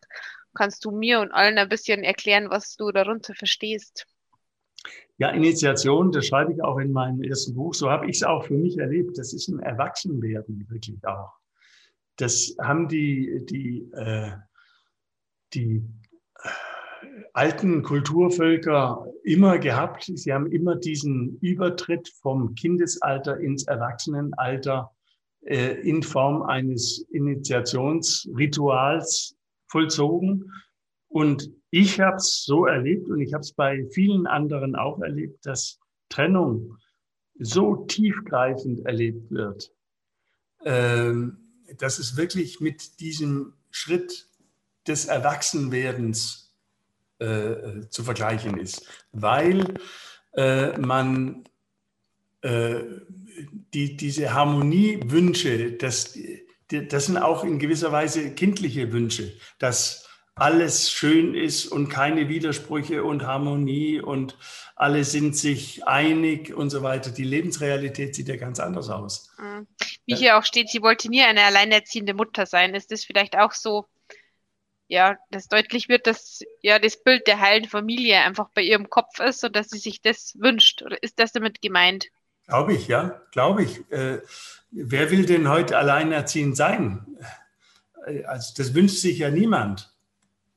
kannst 0.54 0.84
du 0.84 0.90
mir 0.90 1.20
und 1.20 1.32
allen 1.32 1.58
ein 1.58 1.68
bisschen 1.68 2.02
erklären, 2.02 2.50
was 2.50 2.76
du 2.76 2.90
darunter 2.90 3.34
verstehst. 3.34 4.06
Ja, 5.18 5.30
Initiation, 5.30 6.12
das 6.12 6.26
schreibe 6.26 6.52
ich 6.52 6.62
auch 6.62 6.78
in 6.78 6.92
meinem 6.92 7.22
ersten 7.22 7.54
Buch. 7.54 7.74
So 7.74 7.90
habe 7.90 8.06
ich 8.06 8.16
es 8.16 8.22
auch 8.22 8.44
für 8.44 8.54
mich 8.54 8.78
erlebt. 8.78 9.16
Das 9.16 9.32
ist 9.32 9.48
ein 9.48 9.60
Erwachsenwerden 9.60 10.66
wirklich 10.68 11.04
auch. 11.06 11.32
Das 12.16 12.54
haben 12.60 12.88
die, 12.88 13.44
die, 13.46 13.90
äh, 13.94 14.32
die 15.54 15.82
alten 17.32 17.82
Kulturvölker 17.82 19.06
immer 19.22 19.58
gehabt. 19.58 20.04
Sie 20.04 20.32
haben 20.32 20.50
immer 20.50 20.76
diesen 20.76 21.38
Übertritt 21.40 22.08
vom 22.20 22.54
Kindesalter 22.54 23.38
ins 23.38 23.66
Erwachsenenalter 23.66 24.90
äh, 24.90 24.95
in 25.46 26.02
Form 26.02 26.42
eines 26.42 27.06
Initiationsrituals 27.10 29.36
vollzogen. 29.68 30.52
Und 31.08 31.50
ich 31.70 32.00
habe 32.00 32.16
es 32.16 32.44
so 32.44 32.66
erlebt 32.66 33.08
und 33.08 33.20
ich 33.20 33.32
habe 33.32 33.42
es 33.42 33.52
bei 33.52 33.86
vielen 33.92 34.26
anderen 34.26 34.74
auch 34.76 35.00
erlebt, 35.00 35.46
dass 35.46 35.78
Trennung 36.08 36.76
so 37.38 37.84
tiefgreifend 37.86 38.84
erlebt 38.86 39.30
wird, 39.30 39.70
ähm, 40.64 41.38
dass 41.78 41.98
es 41.98 42.16
wirklich 42.16 42.60
mit 42.60 43.00
diesem 43.00 43.54
Schritt 43.70 44.28
des 44.86 45.06
Erwachsenwerdens 45.06 46.54
äh, 47.18 47.80
zu 47.88 48.04
vergleichen 48.04 48.58
ist, 48.58 48.86
weil 49.12 49.74
äh, 50.34 50.78
man 50.78 51.44
äh, 52.46 52.84
die, 53.74 53.96
diese 53.96 54.32
Harmoniewünsche, 54.32 55.72
das, 55.72 56.18
das 56.68 57.06
sind 57.06 57.18
auch 57.18 57.44
in 57.44 57.58
gewisser 57.58 57.92
Weise 57.92 58.30
kindliche 58.34 58.92
Wünsche, 58.92 59.32
dass 59.58 60.08
alles 60.34 60.90
schön 60.90 61.34
ist 61.34 61.66
und 61.66 61.88
keine 61.88 62.28
Widersprüche 62.28 63.02
und 63.04 63.26
Harmonie 63.26 64.00
und 64.00 64.36
alle 64.74 65.04
sind 65.04 65.34
sich 65.34 65.86
einig 65.86 66.54
und 66.54 66.70
so 66.70 66.82
weiter. 66.82 67.10
Die 67.10 67.24
Lebensrealität 67.24 68.14
sieht 68.14 68.28
ja 68.28 68.36
ganz 68.36 68.60
anders 68.60 68.90
aus. 68.90 69.30
Mhm. 69.38 69.66
Wie 70.04 70.14
hier 70.14 70.38
auch 70.38 70.44
steht, 70.44 70.68
sie 70.68 70.82
wollte 70.82 71.08
nie 71.08 71.22
eine 71.22 71.42
alleinerziehende 71.42 72.14
Mutter 72.14 72.46
sein. 72.46 72.74
Ist 72.74 72.92
das 72.92 73.04
vielleicht 73.04 73.36
auch 73.36 73.52
so 73.52 73.86
ja, 74.88 75.16
dass 75.30 75.48
deutlich 75.48 75.88
wird, 75.88 76.06
dass 76.06 76.40
ja 76.62 76.78
das 76.78 77.02
Bild 77.02 77.26
der 77.26 77.40
heilen 77.40 77.64
Familie 77.64 78.20
einfach 78.20 78.50
bei 78.54 78.62
ihrem 78.62 78.88
Kopf 78.88 79.18
ist 79.18 79.42
und 79.44 79.56
dass 79.56 79.70
sie 79.70 79.78
sich 79.78 80.00
das 80.00 80.34
wünscht. 80.38 80.82
Oder 80.82 81.02
ist 81.02 81.18
das 81.18 81.32
damit 81.32 81.60
gemeint? 81.60 82.06
Glaube 82.46 82.74
ich, 82.74 82.86
ja, 82.86 83.20
glaube 83.32 83.64
ich. 83.64 83.90
Äh, 83.90 84.20
wer 84.70 85.10
will 85.10 85.26
denn 85.26 85.48
heute 85.48 85.76
alleinerziehend 85.76 86.56
sein? 86.56 87.06
Äh, 88.06 88.24
also 88.24 88.54
das 88.56 88.74
wünscht 88.74 88.98
sich 88.98 89.18
ja 89.18 89.30
niemand. 89.30 89.92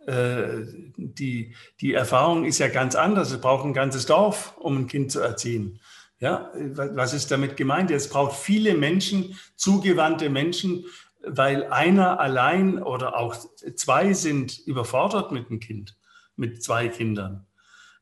Äh, 0.05 0.65
die, 0.97 1.55
die 1.81 1.93
Erfahrung 1.93 2.45
ist 2.45 2.59
ja 2.59 2.67
ganz 2.67 2.95
anders. 2.95 3.31
Es 3.31 3.41
braucht 3.41 3.65
ein 3.65 3.73
ganzes 3.73 4.05
Dorf, 4.05 4.55
um 4.57 4.77
ein 4.77 4.87
Kind 4.87 5.11
zu 5.11 5.19
erziehen. 5.19 5.79
Ja, 6.19 6.51
was 6.53 7.13
ist 7.13 7.31
damit 7.31 7.55
gemeint? 7.55 7.91
Es 7.91 8.09
braucht 8.09 8.35
viele 8.37 8.75
Menschen, 8.75 9.39
zugewandte 9.55 10.29
Menschen, 10.29 10.85
weil 11.21 11.65
einer 11.67 12.19
allein 12.19 12.81
oder 12.83 13.17
auch 13.17 13.35
zwei 13.75 14.13
sind 14.13 14.57
überfordert 14.59 15.31
mit 15.31 15.49
einem 15.49 15.61
Kind, 15.61 15.97
mit 16.35 16.61
zwei 16.61 16.89
Kindern. 16.89 17.45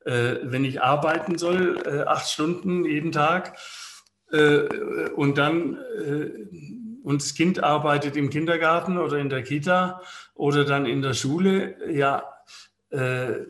Äh, 0.07 0.39
wenn 0.43 0.63
ich 0.63 0.81
arbeiten 0.81 1.37
soll, 1.37 1.83
äh, 1.85 2.03
acht 2.03 2.29
Stunden 2.29 2.85
jeden 2.85 3.11
Tag 3.11 3.57
äh, 4.31 5.09
und 5.09 5.37
dann 5.37 5.77
und 7.03 7.21
das 7.21 7.35
Kind 7.35 7.63
arbeitet 7.63 8.15
im 8.15 8.29
Kindergarten 8.29 8.97
oder 8.97 9.17
in 9.17 9.29
der 9.29 9.43
Kita 9.43 10.01
oder 10.33 10.65
dann 10.65 10.85
in 10.85 11.01
der 11.01 11.13
Schule, 11.13 11.77
ja, 11.89 12.23
äh, 12.89 13.45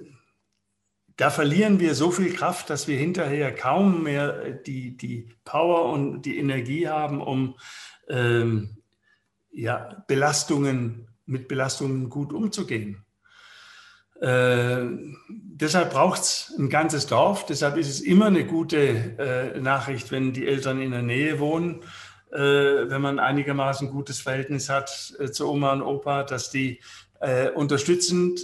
da 1.16 1.30
verlieren 1.32 1.80
wir 1.80 1.96
so 1.96 2.12
viel 2.12 2.34
Kraft, 2.34 2.70
dass 2.70 2.88
wir 2.88 2.98
hinterher 2.98 3.54
kaum 3.54 4.04
mehr 4.04 4.52
die, 4.52 4.96
die 4.96 5.30
Power 5.44 5.92
und 5.92 6.22
die 6.24 6.38
Energie 6.38 6.88
haben, 6.88 7.20
um 7.20 7.56
ähm, 8.10 8.78
ja, 9.52 10.04
Belastungen, 10.08 11.08
mit 11.26 11.48
Belastungen 11.48 12.10
gut 12.10 12.34
umzugehen. 12.34 13.07
Äh, 14.22 14.86
deshalb 15.28 15.92
braucht 15.92 16.22
es 16.22 16.54
ein 16.58 16.70
ganzes 16.70 17.08
Dorf. 17.08 17.46
Deshalb 17.46 17.78
ist 17.78 17.90
es 17.90 18.02
immer 18.02 18.26
eine 18.28 18.46
gute 18.46 18.78
äh, 18.78 19.60
Nachricht, 19.60 20.12
wenn 20.12 20.34
die 20.34 20.48
Eltern 20.48 20.82
in 20.82 20.92
der 20.92 21.04
Nähe 21.04 21.40
wohnen, 21.40 21.82
äh, 22.32 22.40
wenn 22.40 23.02
man 23.02 23.20
einigermaßen 23.20 23.90
gutes 23.90 24.20
Verhältnis 24.20 24.70
hat 24.70 25.14
äh, 25.20 25.32
zu 25.32 25.50
Oma 25.50 25.74
und 25.74 25.82
Opa, 25.82 26.24
dass 26.24 26.50
die 26.50 26.80
äh, 27.20 27.50
unterstützend 27.50 28.42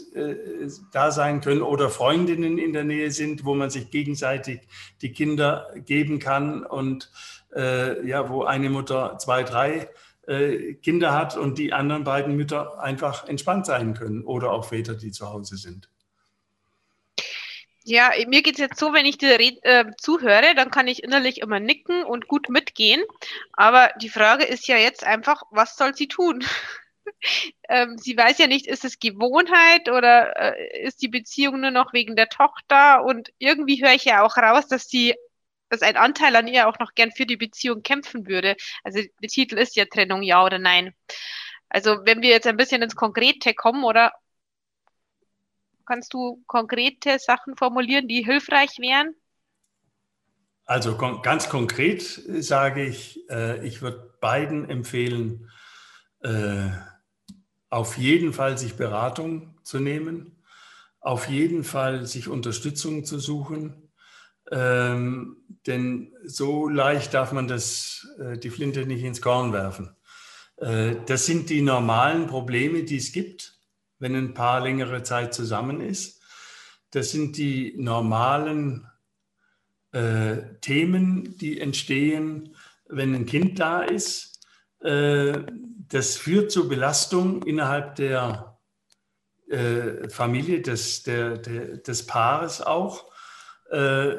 da 0.92 1.12
sein 1.12 1.42
können 1.42 1.62
oder 1.62 1.92
Freundinnen 1.92 2.58
in 2.58 2.74
der 2.74 2.84
Nähe 2.84 3.12
sind, 3.12 3.46
wo 3.46 3.54
man 3.54 3.70
sich 3.70 3.92
gegenseitig 3.92 4.62
die 5.04 5.12
Kinder 5.12 5.72
geben 5.86 6.18
kann 6.18 6.66
und 6.66 7.12
ja, 7.56 8.30
wo 8.30 8.46
eine 8.46 8.72
Mutter 8.72 9.20
zwei, 9.20 9.44
drei 9.44 9.90
äh, 10.28 10.74
Kinder 10.76 11.14
hat 11.14 11.36
und 11.36 11.58
die 11.58 11.74
anderen 11.74 12.04
beiden 12.04 12.36
Mütter 12.36 12.80
einfach 12.80 13.28
entspannt 13.28 13.66
sein 13.66 13.94
können 13.94 14.24
oder 14.24 14.52
auch 14.52 14.66
Väter, 14.66 14.96
die 14.96 15.12
zu 15.12 15.30
Hause 15.30 15.58
sind. 15.58 15.90
Ja, 17.86 18.12
mir 18.28 18.42
geht 18.42 18.54
es 18.54 18.60
jetzt 18.60 18.80
so, 18.80 18.94
wenn 18.94 19.06
ich 19.06 19.18
dir 19.18 19.38
äh, 19.40 19.86
zuhöre, 19.98 20.56
dann 20.56 20.72
kann 20.72 20.88
ich 20.88 21.04
innerlich 21.04 21.42
immer 21.42 21.60
nicken 21.60 22.06
und 22.06 22.30
gut 22.30 22.48
mitgehen. 22.48 23.04
Aber 23.52 23.92
die 24.02 24.10
Frage 24.10 24.46
ist 24.46 24.68
ja 24.68 24.78
jetzt 24.78 25.04
einfach, 25.04 25.44
was 25.52 25.76
soll 25.76 25.94
sie 25.94 26.08
tun? 26.08 26.46
ähm, 27.68 27.98
sie 27.98 28.16
weiß 28.16 28.38
ja 28.38 28.48
nicht, 28.48 28.68
ist 28.68 28.86
es 28.86 29.00
Gewohnheit 29.00 29.90
oder 29.90 30.56
äh, 30.58 30.86
ist 30.86 31.02
die 31.02 31.10
Beziehung 31.10 31.60
nur 31.60 31.72
noch 31.72 31.92
wegen 31.92 32.16
der 32.16 32.30
Tochter? 32.30 33.04
Und 33.04 33.34
irgendwie 33.38 33.84
höre 33.84 33.94
ich 33.94 34.06
ja 34.06 34.24
auch 34.24 34.38
raus, 34.38 34.68
dass 34.68 34.88
sie 34.88 35.16
dass 35.70 35.82
ein 35.82 35.98
Anteil 35.98 36.36
an 36.36 36.48
ihr 36.48 36.68
auch 36.68 36.80
noch 36.80 36.94
gern 36.94 37.12
für 37.12 37.26
die 37.26 37.38
Beziehung 37.38 37.84
kämpfen 37.84 38.28
würde. 38.28 38.56
Also 38.84 39.02
der 39.22 39.30
Titel 39.30 39.58
ist 39.58 39.76
ja 39.76 39.86
Trennung, 39.86 40.22
ja 40.22 40.44
oder 40.44 40.60
nein. 40.60 40.94
Also 41.70 42.06
wenn 42.06 42.22
wir 42.22 42.30
jetzt 42.30 42.48
ein 42.48 42.58
bisschen 42.58 42.82
ins 42.82 42.96
Konkrete 42.96 43.54
kommen, 43.54 43.84
oder 43.84 44.12
kannst 45.86 46.14
du 46.14 46.44
konkrete 46.48 47.18
Sachen 47.20 47.56
formulieren, 47.58 48.08
die 48.08 48.24
hilfreich 48.24 48.78
wären? 48.80 49.16
Also 50.66 50.98
ganz 50.98 51.50
konkret 51.50 52.02
sage 52.02 52.86
ich, 52.86 53.20
äh, 53.30 53.66
ich 53.66 53.82
würde 53.82 54.16
beiden 54.22 54.70
empfehlen, 54.70 55.50
äh, 56.22 56.70
auf 57.70 57.98
jeden 57.98 58.32
Fall 58.34 58.58
sich 58.58 58.76
Beratung 58.76 59.60
zu 59.64 59.80
nehmen, 59.80 60.42
auf 61.02 61.28
jeden 61.28 61.66
Fall 61.66 62.06
sich 62.06 62.30
Unterstützung 62.30 63.04
zu 63.04 63.20
suchen, 63.20 63.83
ähm, 64.54 65.38
denn 65.66 66.14
so 66.24 66.70
leicht 66.70 67.14
darf 67.14 67.32
man 67.32 67.48
das, 67.48 68.08
äh, 68.20 68.38
die 68.38 68.52
Flinte 68.52 68.86
nicht 68.86 69.04
ins 69.04 69.22
Korn 69.22 69.52
werfen. 69.52 69.96
Äh, 70.58 70.96
das 71.08 71.26
sind 71.26 71.50
die 71.50 71.62
normalen 71.62 72.28
Probleme, 72.28 72.84
die 72.84 72.98
es 72.98 73.12
gibt, 73.12 73.60
wenn 73.98 74.16
ein 74.16 74.36
Paar 74.36 74.62
längere 74.62 75.02
Zeit 75.02 75.34
zusammen 75.34 75.82
ist. 75.82 76.22
Das 76.92 77.12
sind 77.12 77.38
die 77.38 77.74
normalen 77.78 78.88
äh, 79.92 80.38
Themen, 80.62 81.36
die 81.38 81.60
entstehen, 81.60 82.56
wenn 82.88 83.16
ein 83.16 83.26
Kind 83.26 83.60
da 83.60 83.82
ist. 83.82 84.40
Äh, 84.82 85.40
das 85.88 86.18
führt 86.18 86.52
zu 86.52 86.70
Belastung 86.70 87.42
innerhalb 87.44 87.96
der 87.96 88.60
äh, 89.50 90.08
Familie, 90.10 90.62
des, 90.62 91.02
der, 91.02 91.38
der, 91.38 91.78
des 91.78 92.06
Paares 92.06 92.62
auch. 92.62 93.13
Äh, 93.74 94.18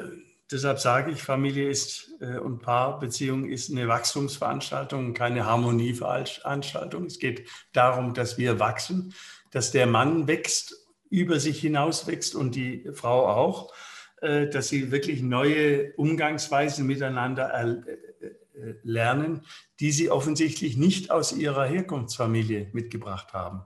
deshalb 0.51 0.79
sage 0.79 1.11
ich, 1.11 1.23
Familie 1.23 1.69
ist 1.69 2.11
äh, 2.19 2.37
und 2.37 2.59
Paarbeziehung 2.61 3.47
ist 3.47 3.71
eine 3.71 3.87
Wachstumsveranstaltung, 3.87 5.13
keine 5.13 5.45
Harmonieveranstaltung. 5.45 7.05
Es 7.05 7.19
geht 7.19 7.47
darum, 7.71 8.13
dass 8.13 8.37
wir 8.37 8.59
wachsen, 8.59 9.13
dass 9.51 9.71
der 9.71 9.87
Mann 9.87 10.27
wächst, 10.27 10.75
über 11.09 11.39
sich 11.39 11.61
hinaus 11.61 12.05
wächst 12.07 12.35
und 12.35 12.55
die 12.55 12.89
Frau 12.93 13.27
auch, 13.29 13.73
äh, 14.21 14.47
dass 14.47 14.67
sie 14.67 14.91
wirklich 14.91 15.21
neue 15.21 15.93
Umgangsweisen 15.93 16.85
miteinander 16.85 17.53
äh, 17.53 18.75
lernen, 18.83 19.45
die 19.79 19.93
sie 19.93 20.11
offensichtlich 20.11 20.75
nicht 20.75 21.11
aus 21.11 21.31
ihrer 21.31 21.65
Herkunftsfamilie 21.65 22.71
mitgebracht 22.73 23.31
haben. 23.31 23.61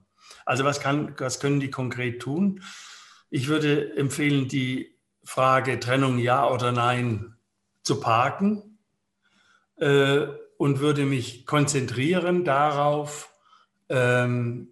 Also 0.46 0.66
was, 0.66 0.80
kann, 0.80 1.16
was 1.18 1.40
können 1.40 1.60
die 1.60 1.72
konkret 1.72 2.22
tun? 2.22 2.62
Ich 3.32 3.48
würde 3.48 3.96
empfehlen, 3.96 4.48
die 4.48 4.99
Frage 5.30 5.80
Trennung 5.80 6.18
ja 6.18 6.50
oder 6.50 6.72
nein 6.72 7.36
zu 7.84 8.00
parken 8.00 8.80
äh, 9.78 10.26
und 10.58 10.80
würde 10.80 11.06
mich 11.06 11.46
konzentrieren 11.46 12.44
darauf, 12.44 13.32
ähm, 13.90 14.72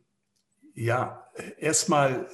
ja, 0.74 1.28
erstmal 1.60 2.28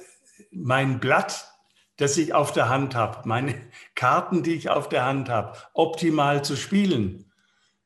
mein 0.50 1.00
Blatt, 1.00 1.52
das 1.98 2.16
ich 2.16 2.32
auf 2.32 2.52
der 2.52 2.70
Hand 2.70 2.94
habe, 2.94 3.28
meine 3.28 3.54
Karten, 3.94 4.42
die 4.42 4.54
ich 4.54 4.70
auf 4.70 4.88
der 4.88 5.04
Hand 5.04 5.28
habe, 5.28 5.58
optimal 5.74 6.42
zu 6.42 6.56
spielen. 6.56 7.30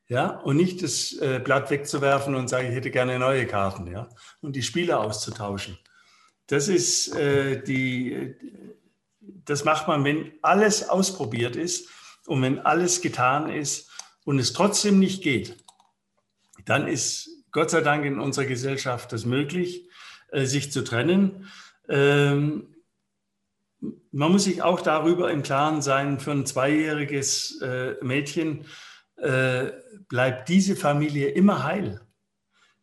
Ja, 0.07 0.29
und 0.29 0.57
nicht 0.57 0.85
das 0.85 1.15
äh, 1.15 1.41
Blatt 1.43 1.69
wegzuwerfen 1.69 2.37
und 2.37 2.49
sagen, 2.49 2.69
ich 2.69 2.77
hätte 2.77 2.93
gerne 2.93 3.19
neue 3.19 3.45
Karten, 3.47 3.89
ja, 3.89 4.09
und 4.41 4.55
die 4.55 4.63
Spiele 4.63 4.99
auszutauschen. 4.99 5.79
Das 6.47 6.69
ist 6.69 7.15
äh, 7.17 7.61
die, 7.61 8.37
das 9.21 9.65
macht 9.65 9.89
man, 9.89 10.05
wenn 10.05 10.33
alles 10.43 10.89
ausprobiert 10.89 11.57
ist 11.57 11.89
und 12.27 12.43
wenn 12.43 12.61
alles 12.61 13.01
getan 13.01 13.51
ist 13.51 13.91
und 14.25 14.39
es 14.39 14.53
trotzdem 14.53 14.99
nicht 14.99 15.23
geht, 15.23 15.57
dann 16.65 16.87
ist 16.87 17.31
Gott 17.51 17.71
sei 17.71 17.81
Dank 17.81 18.05
in 18.05 18.21
unserer 18.21 18.45
Gesellschaft 18.45 19.13
das 19.13 19.25
möglich, 19.25 19.89
äh, 20.31 20.45
sich 20.45 20.71
zu 20.71 20.85
trennen. 20.85 21.49
Ähm, 21.89 22.75
man 24.11 24.33
muss 24.33 24.45
sich 24.45 24.63
auch 24.63 24.81
darüber 24.81 25.31
im 25.31 25.43
Klaren 25.43 25.83
sein, 25.83 26.21
für 26.21 26.33
ein 26.33 26.47
zweijähriges 26.47 27.61
äh, 27.63 27.95
Mädchen 28.03 28.67
äh, 29.17 29.73
bleibt 30.09 30.49
diese 30.49 30.77
Familie 30.77 31.29
immer 31.29 31.65
heil. 31.65 32.01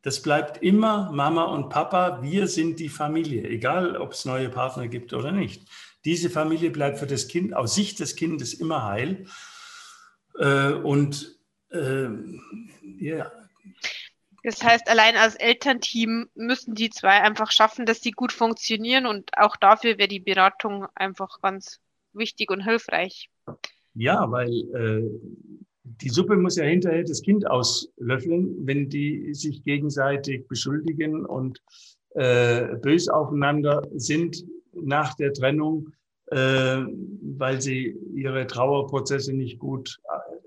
Das 0.01 0.21
bleibt 0.21 0.61
immer 0.61 1.11
Mama 1.11 1.45
und 1.45 1.69
Papa, 1.69 2.21
wir 2.21 2.47
sind 2.47 2.79
die 2.79 2.89
Familie, 2.89 3.43
egal 3.43 3.97
ob 3.97 4.11
es 4.11 4.25
neue 4.25 4.49
Partner 4.49 4.87
gibt 4.87 5.13
oder 5.13 5.31
nicht. 5.31 5.67
Diese 6.05 6.29
Familie 6.29 6.69
bleibt 6.69 6.99
für 6.99 7.07
das 7.07 7.27
Kind 7.27 7.53
aus 7.53 7.75
Sicht 7.75 7.99
des 7.99 8.15
Kindes 8.15 8.53
immer 8.53 8.85
heil. 8.85 9.25
Äh, 10.39 10.73
und 10.73 11.37
äh, 11.71 12.07
ja. 12.99 13.31
Das 14.43 14.63
heißt, 14.63 14.87
allein 14.87 15.15
als 15.15 15.35
Elternteam 15.35 16.29
müssen 16.35 16.75
die 16.75 16.91
zwei 16.91 17.21
einfach 17.21 17.51
schaffen, 17.51 17.87
dass 17.87 18.01
sie 18.01 18.11
gut 18.11 18.31
funktionieren 18.31 19.07
und 19.07 19.31
auch 19.37 19.55
dafür 19.55 19.97
wäre 19.97 20.07
die 20.07 20.19
Beratung 20.19 20.85
einfach 20.93 21.41
ganz 21.41 21.79
wichtig 22.13 22.51
und 22.51 22.61
hilfreich. 22.61 23.31
Ja, 23.95 24.29
weil 24.29 24.51
äh, 24.51 25.09
die 25.83 26.09
Suppe 26.09 26.35
muss 26.35 26.57
ja 26.57 26.65
hinterher 26.65 27.03
das 27.03 27.23
Kind 27.23 27.47
auslöffeln, 27.47 28.67
wenn 28.67 28.89
die 28.89 29.33
sich 29.33 29.63
gegenseitig 29.63 30.47
beschuldigen 30.47 31.25
und 31.25 31.59
äh, 32.11 32.75
bös 32.81 33.07
aufeinander 33.07 33.81
sind 33.95 34.43
nach 34.81 35.13
der 35.15 35.33
Trennung, 35.33 35.89
äh, 36.27 36.81
weil 37.37 37.61
sie 37.61 37.95
ihre 38.13 38.47
Trauerprozesse 38.47 39.33
nicht 39.33 39.59
gut 39.59 39.97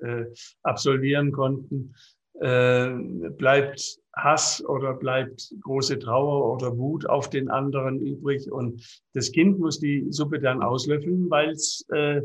äh, 0.03 0.25
absolvieren 0.63 1.33
konnten, 1.33 1.95
äh, 2.41 2.91
bleibt 3.37 3.99
Hass 4.15 4.65
oder 4.65 4.95
bleibt 4.95 5.55
große 5.63 5.99
Trauer 5.99 6.55
oder 6.55 6.77
Wut 6.77 7.09
auf 7.09 7.31
den 7.31 7.49
anderen 7.49 8.01
übrig. 8.01 8.51
Und 8.51 9.03
das 9.15 9.33
Kind 9.33 9.59
muss 9.59 9.79
die 9.79 10.07
Suppe 10.11 10.41
dann 10.41 10.63
auslöffeln, 10.63 11.31
weil 11.31 11.51
es 11.51 11.85
äh, 11.93 12.21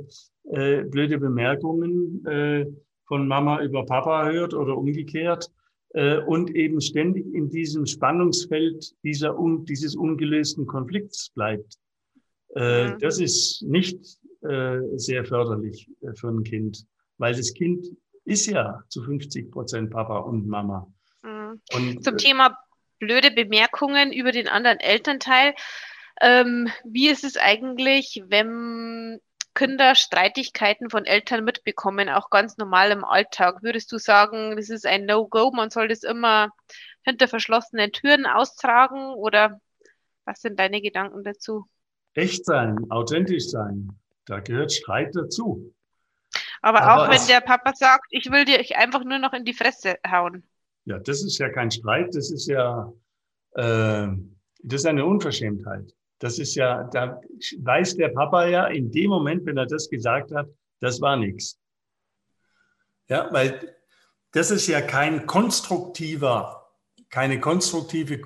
äh, 0.51 0.83
blöde 0.83 1.19
Bemerkungen 1.19 2.25
äh, 2.25 2.65
von 3.07 3.27
Mama 3.27 3.61
über 3.61 3.85
Papa 3.85 4.29
hört 4.29 4.53
oder 4.53 4.77
umgekehrt 4.77 5.51
äh, 5.89 6.17
und 6.19 6.55
eben 6.55 6.81
ständig 6.81 7.25
in 7.33 7.49
diesem 7.49 7.85
Spannungsfeld 7.85 8.93
dieser, 9.03 9.37
un, 9.37 9.65
dieses 9.65 9.95
ungelösten 9.95 10.65
Konflikts 10.65 11.29
bleibt. 11.29 11.77
Äh, 12.55 12.89
mhm. 12.89 12.99
Das 12.99 13.19
ist 13.19 13.63
nicht 13.63 13.99
äh, 14.41 14.79
sehr 14.95 15.25
förderlich 15.25 15.89
äh, 16.01 16.13
für 16.15 16.29
ein 16.29 16.43
Kind, 16.43 16.85
weil 17.17 17.33
das 17.33 17.53
Kind 17.53 17.87
ist 18.25 18.45
ja 18.45 18.83
zu 18.89 19.03
50 19.03 19.51
Prozent 19.51 19.89
Papa 19.89 20.19
und 20.19 20.47
Mama. 20.47 20.91
Mhm. 21.23 21.61
Und, 21.73 22.03
Zum 22.03 22.17
Thema 22.17 22.57
blöde 22.99 23.31
Bemerkungen 23.31 24.13
über 24.13 24.31
den 24.31 24.47
anderen 24.47 24.79
Elternteil. 24.79 25.53
Ähm, 26.21 26.69
wie 26.85 27.09
ist 27.09 27.23
es 27.23 27.37
eigentlich, 27.37 28.23
wenn 28.27 29.19
Kinder 29.55 29.95
Streitigkeiten 29.95 30.89
von 30.89 31.05
Eltern 31.05 31.43
mitbekommen, 31.43 32.09
auch 32.09 32.29
ganz 32.29 32.57
normal 32.57 32.91
im 32.91 33.03
Alltag? 33.03 33.61
Würdest 33.61 33.91
du 33.91 33.97
sagen, 33.97 34.55
das 34.55 34.69
ist 34.69 34.85
ein 34.85 35.05
No-Go, 35.05 35.51
man 35.51 35.69
soll 35.69 35.87
das 35.87 36.03
immer 36.03 36.49
hinter 37.03 37.27
verschlossenen 37.27 37.91
Türen 37.91 38.25
austragen 38.25 39.13
oder 39.13 39.59
was 40.25 40.41
sind 40.41 40.59
deine 40.59 40.81
Gedanken 40.81 41.23
dazu? 41.23 41.65
Echt 42.13 42.45
sein, 42.45 42.77
authentisch 42.89 43.47
sein, 43.47 43.89
da 44.25 44.39
gehört 44.39 44.71
Streit 44.71 45.15
dazu. 45.15 45.73
Aber, 46.61 46.81
Aber 46.81 47.03
auch 47.03 47.11
wenn 47.11 47.27
der 47.27 47.41
Papa 47.41 47.73
sagt, 47.75 48.05
ich 48.09 48.29
will 48.31 48.45
dir 48.45 48.63
einfach 48.77 49.03
nur 49.03 49.19
noch 49.19 49.33
in 49.33 49.43
die 49.43 49.53
Fresse 49.53 49.97
hauen. 50.09 50.43
Ja, 50.85 50.99
das 50.99 51.23
ist 51.23 51.37
ja 51.37 51.49
kein 51.49 51.71
Streit, 51.71 52.15
das 52.15 52.31
ist 52.31 52.47
ja, 52.47 52.91
äh, 53.53 54.07
das 54.63 54.81
ist 54.81 54.85
eine 54.85 55.05
Unverschämtheit. 55.05 55.93
Das 56.19 56.39
ist 56.39 56.55
ja, 56.55 56.83
da 56.85 57.19
weiß 57.59 57.97
der 57.97 58.09
Papa 58.09 58.45
ja 58.47 58.67
in 58.67 58.91
dem 58.91 59.09
Moment, 59.09 59.45
wenn 59.45 59.57
er 59.57 59.65
das 59.65 59.89
gesagt 59.89 60.31
hat, 60.31 60.47
das 60.79 61.01
war 61.01 61.17
nichts. 61.17 61.59
Ja, 63.09 63.27
weil 63.31 63.75
das 64.31 64.51
ist 64.51 64.67
ja 64.67 64.81
kein 64.81 65.25
konstruktiver, 65.25 66.71
keine 67.09 67.39
konstruktive 67.39 68.21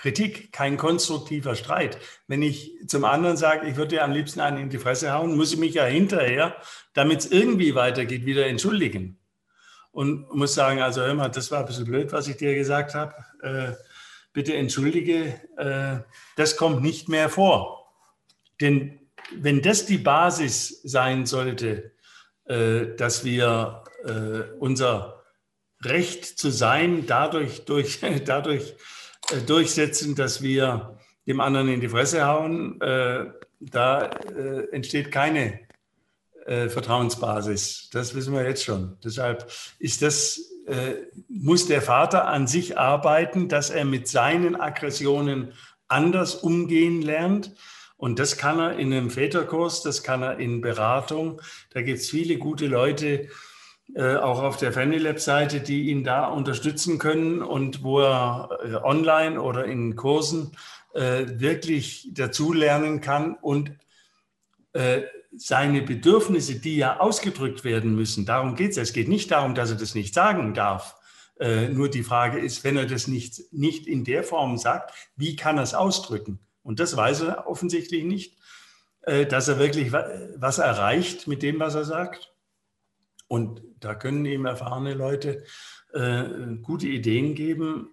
Kritik, 0.00 0.50
kein 0.50 0.78
konstruktiver 0.78 1.54
Streit. 1.54 1.98
Wenn 2.26 2.40
ich 2.40 2.72
zum 2.86 3.04
anderen 3.04 3.36
sage, 3.36 3.68
ich 3.68 3.76
würde 3.76 3.96
dir 3.96 4.04
am 4.04 4.12
liebsten 4.12 4.40
einen 4.40 4.56
in 4.56 4.70
die 4.70 4.78
Fresse 4.78 5.12
hauen, 5.12 5.36
muss 5.36 5.52
ich 5.52 5.58
mich 5.58 5.74
ja 5.74 5.84
hinterher, 5.84 6.56
damit 6.94 7.20
es 7.20 7.30
irgendwie 7.30 7.74
weitergeht, 7.74 8.24
wieder 8.24 8.46
entschuldigen. 8.46 9.18
Und 9.92 10.32
muss 10.34 10.54
sagen, 10.54 10.80
also 10.80 11.02
hör 11.02 11.28
das 11.28 11.50
war 11.50 11.60
ein 11.60 11.66
bisschen 11.66 11.84
blöd, 11.84 12.12
was 12.12 12.28
ich 12.28 12.38
dir 12.38 12.54
gesagt 12.54 12.94
habe. 12.94 13.14
Äh, 13.42 13.72
bitte 14.32 14.54
entschuldige, 14.54 15.34
äh, 15.58 15.98
das 16.36 16.56
kommt 16.56 16.80
nicht 16.80 17.10
mehr 17.10 17.28
vor. 17.28 17.92
Denn 18.58 19.00
wenn 19.36 19.60
das 19.60 19.84
die 19.84 19.98
Basis 19.98 20.80
sein 20.82 21.26
sollte, 21.26 21.92
äh, 22.46 22.96
dass 22.96 23.22
wir 23.22 23.84
äh, 24.06 24.56
unser 24.58 25.24
Recht 25.82 26.24
zu 26.24 26.50
sein 26.50 27.04
dadurch, 27.06 27.66
durch, 27.66 28.00
dadurch 28.24 28.76
äh, 29.32 29.40
durchsetzen, 29.40 30.14
dass 30.14 30.42
wir 30.42 30.98
dem 31.26 31.40
anderen 31.40 31.68
in 31.68 31.80
die 31.80 31.88
Fresse 31.88 32.26
hauen, 32.26 32.80
äh, 32.80 33.26
da 33.60 34.06
äh, 34.06 34.68
entsteht 34.72 35.12
keine 35.12 35.60
Vertrauensbasis. 36.46 37.90
Das 37.92 38.14
wissen 38.14 38.32
wir 38.32 38.42
jetzt 38.42 38.64
schon. 38.64 38.96
Deshalb 39.04 39.48
ist 39.78 40.02
das 40.02 40.40
muss 41.28 41.68
der 41.68 41.82
Vater 41.82 42.26
an 42.26 42.48
sich 42.48 42.76
arbeiten, 42.76 43.48
dass 43.48 43.70
er 43.70 43.84
mit 43.84 44.08
seinen 44.08 44.56
Aggressionen 44.56 45.52
anders 45.86 46.34
umgehen 46.34 47.02
lernt. 47.02 47.54
Und 47.96 48.18
das 48.18 48.38
kann 48.38 48.58
er 48.58 48.78
in 48.78 48.92
einem 48.92 49.10
Väterkurs, 49.10 49.82
das 49.82 50.02
kann 50.02 50.22
er 50.22 50.38
in 50.38 50.62
Beratung. 50.62 51.40
Da 51.72 51.82
gibt 51.82 51.98
es 51.98 52.08
viele 52.08 52.38
gute 52.38 52.66
Leute, 52.66 53.28
äh, 53.94 54.16
auch 54.16 54.42
auf 54.42 54.56
der 54.56 54.72
FamilyLab-Seite, 54.72 55.60
die 55.60 55.90
ihn 55.90 56.04
da 56.04 56.26
unterstützen 56.26 56.98
können 56.98 57.42
und 57.42 57.82
wo 57.82 58.00
er 58.00 58.48
äh, 58.62 58.74
online 58.76 59.40
oder 59.40 59.64
in 59.64 59.96
Kursen 59.96 60.52
äh, 60.94 61.26
wirklich 61.26 62.08
dazulernen 62.12 63.00
kann 63.00 63.34
und 63.34 63.72
äh, 64.74 65.02
seine 65.32 65.82
Bedürfnisse, 65.82 66.60
die 66.60 66.76
ja 66.76 67.00
ausgedrückt 67.00 67.64
werden 67.64 67.94
müssen, 67.94 68.26
darum 68.26 68.54
geht 68.54 68.72
es. 68.72 68.76
Es 68.76 68.92
geht 68.92 69.08
nicht 69.08 69.30
darum, 69.30 69.54
dass 69.54 69.70
er 69.70 69.76
das 69.76 69.94
nicht 69.94 70.14
sagen 70.14 70.54
darf. 70.54 70.96
Nur 71.70 71.88
die 71.88 72.02
Frage 72.02 72.38
ist, 72.38 72.64
wenn 72.64 72.76
er 72.76 72.84
das 72.84 73.06
nicht, 73.06 73.40
nicht 73.50 73.86
in 73.86 74.04
der 74.04 74.24
Form 74.24 74.58
sagt, 74.58 74.92
wie 75.16 75.36
kann 75.36 75.56
er 75.56 75.62
es 75.62 75.72
ausdrücken? 75.72 76.40
Und 76.62 76.80
das 76.80 76.96
weiß 76.96 77.22
er 77.22 77.46
offensichtlich 77.46 78.04
nicht, 78.04 78.36
dass 79.06 79.48
er 79.48 79.58
wirklich 79.58 79.92
was 79.92 80.58
erreicht 80.58 81.28
mit 81.28 81.42
dem, 81.42 81.58
was 81.60 81.76
er 81.76 81.84
sagt. 81.84 82.34
Und 83.28 83.62
da 83.80 83.94
können 83.94 84.24
ihm 84.24 84.46
erfahrene 84.46 84.94
Leute 84.94 85.44
äh, 85.92 86.24
gute 86.62 86.86
Ideen 86.86 87.34
geben, 87.34 87.90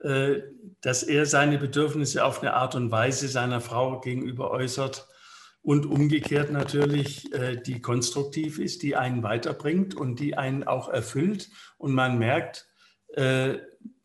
äh, 0.00 0.42
dass 0.80 1.02
er 1.02 1.26
seine 1.26 1.58
Bedürfnisse 1.58 2.24
auf 2.24 2.40
eine 2.40 2.54
Art 2.54 2.74
und 2.74 2.90
Weise 2.90 3.28
seiner 3.28 3.60
Frau 3.60 4.00
gegenüber 4.00 4.50
äußert 4.50 5.06
und 5.62 5.86
umgekehrt 5.86 6.50
natürlich, 6.50 7.32
äh, 7.32 7.60
die 7.60 7.80
konstruktiv 7.80 8.58
ist, 8.58 8.82
die 8.82 8.96
einen 8.96 9.22
weiterbringt 9.22 9.94
und 9.94 10.20
die 10.20 10.36
einen 10.36 10.64
auch 10.64 10.88
erfüllt. 10.88 11.50
Und 11.76 11.92
man 11.92 12.18
merkt, 12.18 12.66
äh, 13.14 13.58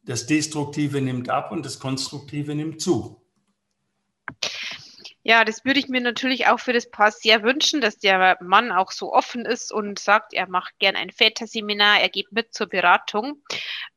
das 0.03 0.25
Destruktive 0.25 0.99
nimmt 0.99 1.29
ab 1.29 1.51
und 1.51 1.65
das 1.65 1.79
Konstruktive 1.79 2.55
nimmt 2.55 2.81
zu. 2.81 3.21
Ja, 5.25 5.45
das 5.45 5.63
würde 5.63 5.79
ich 5.79 5.88
mir 5.88 6.01
natürlich 6.01 6.47
auch 6.47 6.59
für 6.59 6.73
das 6.73 6.91
Paar 6.91 7.12
sehr 7.12 7.43
wünschen, 7.43 7.79
dass 7.79 7.97
der 7.97 8.38
Mann 8.41 8.73
auch 8.73 8.91
so 8.91 9.13
offen 9.13 9.45
ist 9.45 9.71
und 9.71 9.97
sagt, 9.97 10.33
er 10.33 10.49
macht 10.49 10.77
gern 10.79 10.97
ein 10.97 11.12
Väterseminar, 11.12 12.01
er 12.01 12.09
geht 12.09 12.33
mit 12.33 12.53
zur 12.53 12.67
Beratung. 12.67 13.41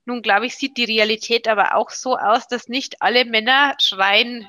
Nun, 0.05 0.23
glaube 0.23 0.47
ich, 0.47 0.57
sieht 0.57 0.77
die 0.77 0.85
Realität 0.85 1.49
aber 1.49 1.75
auch 1.75 1.91
so 1.91 2.17
aus, 2.17 2.47
dass 2.47 2.69
nicht 2.69 3.03
alle 3.03 3.25
Männer 3.25 3.75
schreien, 3.81 4.49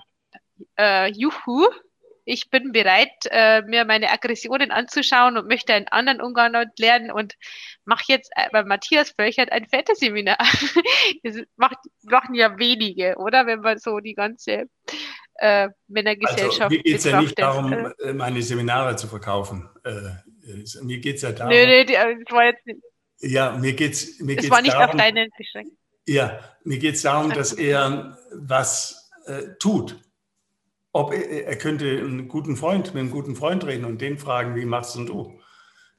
äh, 0.77 1.11
Juhu, 1.11 1.67
ich 2.25 2.49
bin 2.49 2.73
bereit, 2.73 3.25
äh, 3.31 3.61
mir 3.63 3.85
meine 3.85 4.11
Aggressionen 4.11 4.69
anzuschauen 4.69 5.37
und 5.37 5.47
möchte 5.47 5.73
einen 5.73 5.87
anderen 5.87 6.21
Umgang 6.21 6.53
lernen 6.77 7.09
und 7.09 7.35
mache 7.85 8.03
jetzt 8.09 8.31
äh, 8.35 8.49
bei 8.51 8.63
Matthias 8.63 9.11
Völchert 9.11 9.51
ein 9.51 9.65
Väterseminar. 9.65 10.37
das 11.23 11.37
macht, 11.55 11.77
machen 12.03 12.35
ja 12.35 12.59
wenige, 12.59 13.15
oder? 13.17 13.47
Wenn 13.47 13.61
man 13.61 13.79
so 13.79 13.99
die 13.99 14.13
ganze 14.13 14.69
äh, 15.37 15.69
Männergesellschaft. 15.87 16.61
Also, 16.61 16.75
mir 16.75 16.83
geht 16.83 16.97
es 16.97 17.03
ja 17.03 17.21
nicht 17.21 17.39
darum, 17.39 17.73
äh, 17.73 18.13
meine 18.13 18.41
Seminare 18.41 18.95
zu 18.95 19.07
verkaufen. 19.07 19.69
Äh, 19.83 20.81
mir 20.81 20.99
geht 20.99 21.17
es 21.17 21.21
ja 21.21 21.31
darum. 21.31 21.51
Nee, 21.51 21.65
nee, 21.65 21.85
die, 21.85 21.95
äh, 21.95 22.15
das 22.23 22.35
war 22.35 22.45
jetzt 22.45 22.65
nicht. 22.65 22.79
Ja, 23.19 23.57
mir 23.57 23.73
geht 23.73 23.93
es 23.93 24.19
mir 24.19 24.35
geht's 24.35 24.49
war 24.49 24.61
nicht 24.61 24.73
darum, 24.73 24.91
auf 24.91 24.97
deinen 24.97 25.29
beschränkt. 25.37 25.73
Ja, 26.05 26.39
mir 26.63 26.77
geht 26.77 26.95
es 26.95 27.01
darum, 27.01 27.31
dass 27.31 27.53
er 27.53 28.17
was 28.31 29.11
äh, 29.25 29.55
tut. 29.59 29.99
Ob 30.93 31.13
er, 31.13 31.47
er, 31.47 31.57
könnte 31.57 31.85
einen 31.85 32.27
guten 32.27 32.55
Freund 32.55 32.93
mit 32.93 33.01
einem 33.01 33.11
guten 33.11 33.35
Freund 33.35 33.65
reden 33.65 33.85
und 33.85 34.01
den 34.01 34.17
fragen, 34.17 34.55
wie 34.55 34.65
machst 34.65 34.95
denn 34.95 35.05
du? 35.05 35.39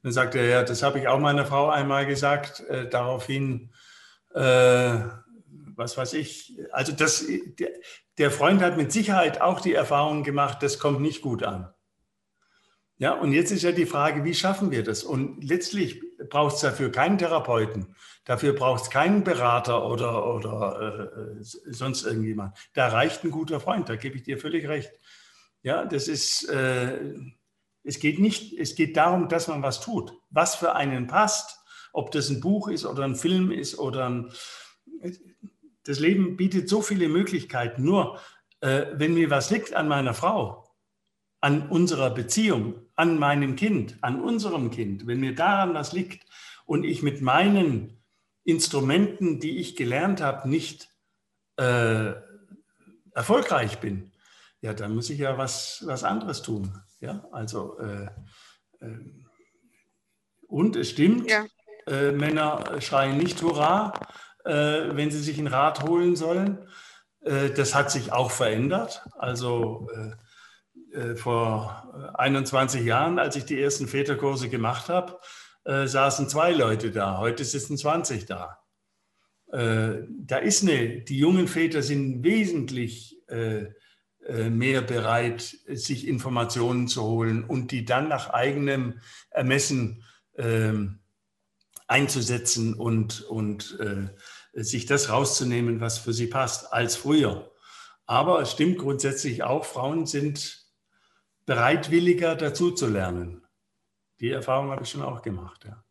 Dann 0.03 0.12
sagt 0.12 0.35
er, 0.35 0.44
ja, 0.44 0.62
das 0.62 0.83
habe 0.83 0.98
ich 0.98 1.09
auch 1.09 1.18
meiner 1.18 1.44
Frau 1.44 1.68
einmal 1.68 2.07
gesagt. 2.07 2.61
Äh, 2.68 2.88
daraufhin, 2.88 3.70
äh, 4.35 4.98
was 5.78 5.96
weiß 5.96 6.14
ich, 6.14 6.58
also 6.72 6.92
das, 6.92 7.24
der, 7.58 7.70
der 8.18 8.30
Freund 8.30 8.60
hat 8.60 8.76
mit 8.76 8.92
Sicherheit 8.92 9.40
auch 9.40 9.60
die 9.60 9.74
Erfahrung 9.74 10.24
gemacht, 10.24 10.62
das 10.62 10.78
kommt 10.78 11.00
nicht 11.00 11.22
gut 11.22 11.42
an. 11.44 11.72
Ja, 13.00 13.12
und 13.12 13.32
jetzt 13.32 13.52
ist 13.52 13.62
ja 13.62 13.70
die 13.70 13.86
Frage, 13.86 14.24
wie 14.24 14.34
schaffen 14.34 14.72
wir 14.72 14.82
das? 14.82 15.04
Und 15.04 15.44
letztlich 15.44 16.02
braucht 16.28 16.56
es 16.56 16.62
dafür 16.62 16.90
keinen 16.90 17.16
Therapeuten, 17.16 17.94
dafür 18.24 18.54
braucht 18.54 18.82
es 18.82 18.90
keinen 18.90 19.22
Berater 19.22 19.88
oder, 19.88 20.34
oder 20.34 21.12
äh, 21.12 21.42
sonst 21.42 22.04
irgendjemand. 22.04 22.58
Da 22.74 22.88
reicht 22.88 23.22
ein 23.22 23.30
guter 23.30 23.60
Freund, 23.60 23.88
da 23.88 23.94
gebe 23.94 24.16
ich 24.16 24.24
dir 24.24 24.36
völlig 24.36 24.66
recht. 24.66 24.90
Ja, 25.62 25.84
das 25.84 26.08
ist, 26.08 26.48
äh, 26.48 26.98
es 27.84 28.00
geht 28.00 28.18
nicht, 28.18 28.58
es 28.58 28.74
geht 28.74 28.96
darum, 28.96 29.28
dass 29.28 29.46
man 29.46 29.62
was 29.62 29.80
tut, 29.80 30.12
was 30.30 30.56
für 30.56 30.74
einen 30.74 31.06
passt, 31.06 31.56
ob 31.92 32.10
das 32.10 32.30
ein 32.30 32.40
Buch 32.40 32.66
ist 32.66 32.84
oder 32.84 33.04
ein 33.04 33.14
Film 33.14 33.52
ist 33.52 33.78
oder 33.78 34.08
ein, 34.08 34.32
das 35.88 36.01
Leben 36.01 36.37
bietet 36.37 36.68
so 36.68 36.83
viele 36.83 37.09
Möglichkeiten. 37.09 37.83
Nur, 37.83 38.20
äh, 38.61 38.87
wenn 38.92 39.14
mir 39.14 39.31
was 39.31 39.51
liegt 39.51 39.72
an 39.72 39.88
meiner 39.88 40.12
Frau, 40.12 40.68
an 41.40 41.70
unserer 41.70 42.11
Beziehung, 42.11 42.74
an 42.94 43.18
meinem 43.18 43.57
Kind, 43.57 43.96
an 44.03 44.20
unserem 44.20 44.70
Kind, 44.70 45.07
wenn 45.07 45.20
mir 45.20 45.35
daran 45.35 45.72
was 45.72 45.94
liegt 45.94 46.27
und 46.66 46.85
ich 46.85 47.03
mit 47.03 47.22
meinen 47.22 48.03
Instrumenten, 48.44 49.40
die 49.40 49.57
ich 49.59 49.77
gelernt 49.77 50.20
habe, 50.20 50.46
nicht 50.46 50.90
äh, 51.57 52.12
erfolgreich 53.12 53.79
bin, 53.79 54.12
ja, 54.61 54.74
dann 54.74 54.94
muss 54.94 55.09
ich 55.09 55.20
ja 55.20 55.38
was, 55.38 55.85
was 55.87 56.05
anderes 56.05 56.42
tun. 56.42 56.70
Ja, 57.01 57.27
also 57.33 57.79
äh, 57.79 58.09
äh, 58.81 58.98
und 60.48 60.77
es 60.77 60.90
stimmt, 60.90 61.31
ja. 61.31 61.46
Äh, 61.87 62.12
Männer 62.12 62.79
schreien 62.83 63.16
nicht 63.16 63.40
Hurra, 63.40 63.94
wenn 64.48 65.11
sie 65.11 65.20
sich 65.20 65.38
einen 65.38 65.48
Rat 65.48 65.82
holen 65.82 66.16
sollen. 66.16 66.58
Äh, 67.20 67.50
das 67.50 67.74
hat 67.74 67.90
sich 67.90 68.12
auch 68.12 68.30
verändert. 68.30 69.04
Also 69.18 69.88
äh, 70.92 71.16
vor 71.16 72.14
21 72.14 72.82
Jahren, 72.84 73.18
als 73.18 73.37
ich 73.37 73.44
die 73.44 73.61
ersten 73.61 73.87
Väterkurse 73.87 74.48
gemacht 74.48 74.88
habe, 74.88 75.18
saßen 75.64 76.30
zwei 76.30 76.52
Leute 76.52 76.90
da. 76.90 77.18
Heute 77.18 77.44
sitzen 77.44 77.76
20 77.76 78.24
da. 78.24 78.58
Da 79.46 80.38
ist 80.38 80.62
eine, 80.62 81.02
die 81.02 81.18
jungen 81.18 81.46
Väter 81.46 81.82
sind 81.82 82.24
wesentlich 82.24 83.20
mehr 83.28 84.80
bereit, 84.80 85.42
sich 85.66 86.08
Informationen 86.08 86.88
zu 86.88 87.02
holen 87.02 87.44
und 87.44 87.70
die 87.70 87.84
dann 87.84 88.08
nach 88.08 88.30
eigenem 88.30 89.00
Ermessen 89.28 90.04
ähm, 90.38 91.00
einzusetzen 91.88 92.74
und, 92.74 93.22
und 93.22 93.78
äh, 93.80 94.08
sich 94.52 94.87
das 94.87 95.11
rauszunehmen, 95.11 95.80
was 95.80 95.98
für 95.98 96.12
sie 96.12 96.26
passt, 96.26 96.72
als 96.72 96.96
früher. 96.96 97.52
Aber 98.06 98.40
es 98.40 98.52
stimmt 98.52 98.78
grundsätzlich 98.78 99.42
auch, 99.42 99.64
Frauen 99.64 100.06
sind 100.06 100.64
bereitwilliger 101.46 102.37
dazu 102.37 102.70
zu 102.70 102.87
lernen. 102.87 103.46
Die 104.20 104.30
Erfahrung 104.30 104.70
habe 104.70 104.82
ich 104.82 104.90
schon 104.90 105.02
auch 105.02 105.22
gemacht, 105.22 105.64
ja. 105.64 105.84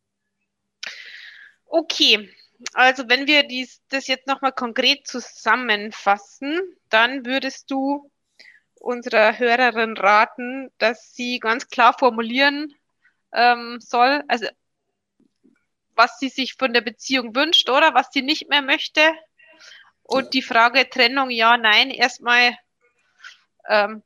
Okay, 1.65 2.29
also 2.73 3.07
wenn 3.07 3.27
wir 3.27 3.43
dies, 3.43 3.81
das 3.89 4.07
jetzt 4.07 4.27
nochmal 4.27 4.53
konkret 4.53 5.07
zusammenfassen, 5.07 6.59
dann 6.89 7.25
würdest 7.25 7.69
du 7.69 8.11
unserer 8.79 9.37
Hörerin 9.37 9.97
raten, 9.97 10.69
dass 10.77 11.13
sie 11.13 11.39
ganz 11.39 11.67
klar 11.67 11.95
formulieren 11.97 12.73
ähm, 13.33 13.79
soll, 13.79 14.23
also 14.27 14.47
was 15.97 16.19
sie 16.19 16.29
sich 16.29 16.53
von 16.53 16.73
der 16.73 16.81
Beziehung 16.81 17.35
wünscht 17.35 17.69
oder 17.69 17.93
was 17.93 18.07
sie 18.11 18.21
nicht 18.21 18.49
mehr 18.49 18.61
möchte. 18.61 19.01
Und 20.03 20.33
die 20.33 20.41
Frage 20.41 20.89
Trennung, 20.89 21.29
ja, 21.29 21.57
nein, 21.57 21.89
erstmal 21.89 22.57
ähm, 23.67 24.03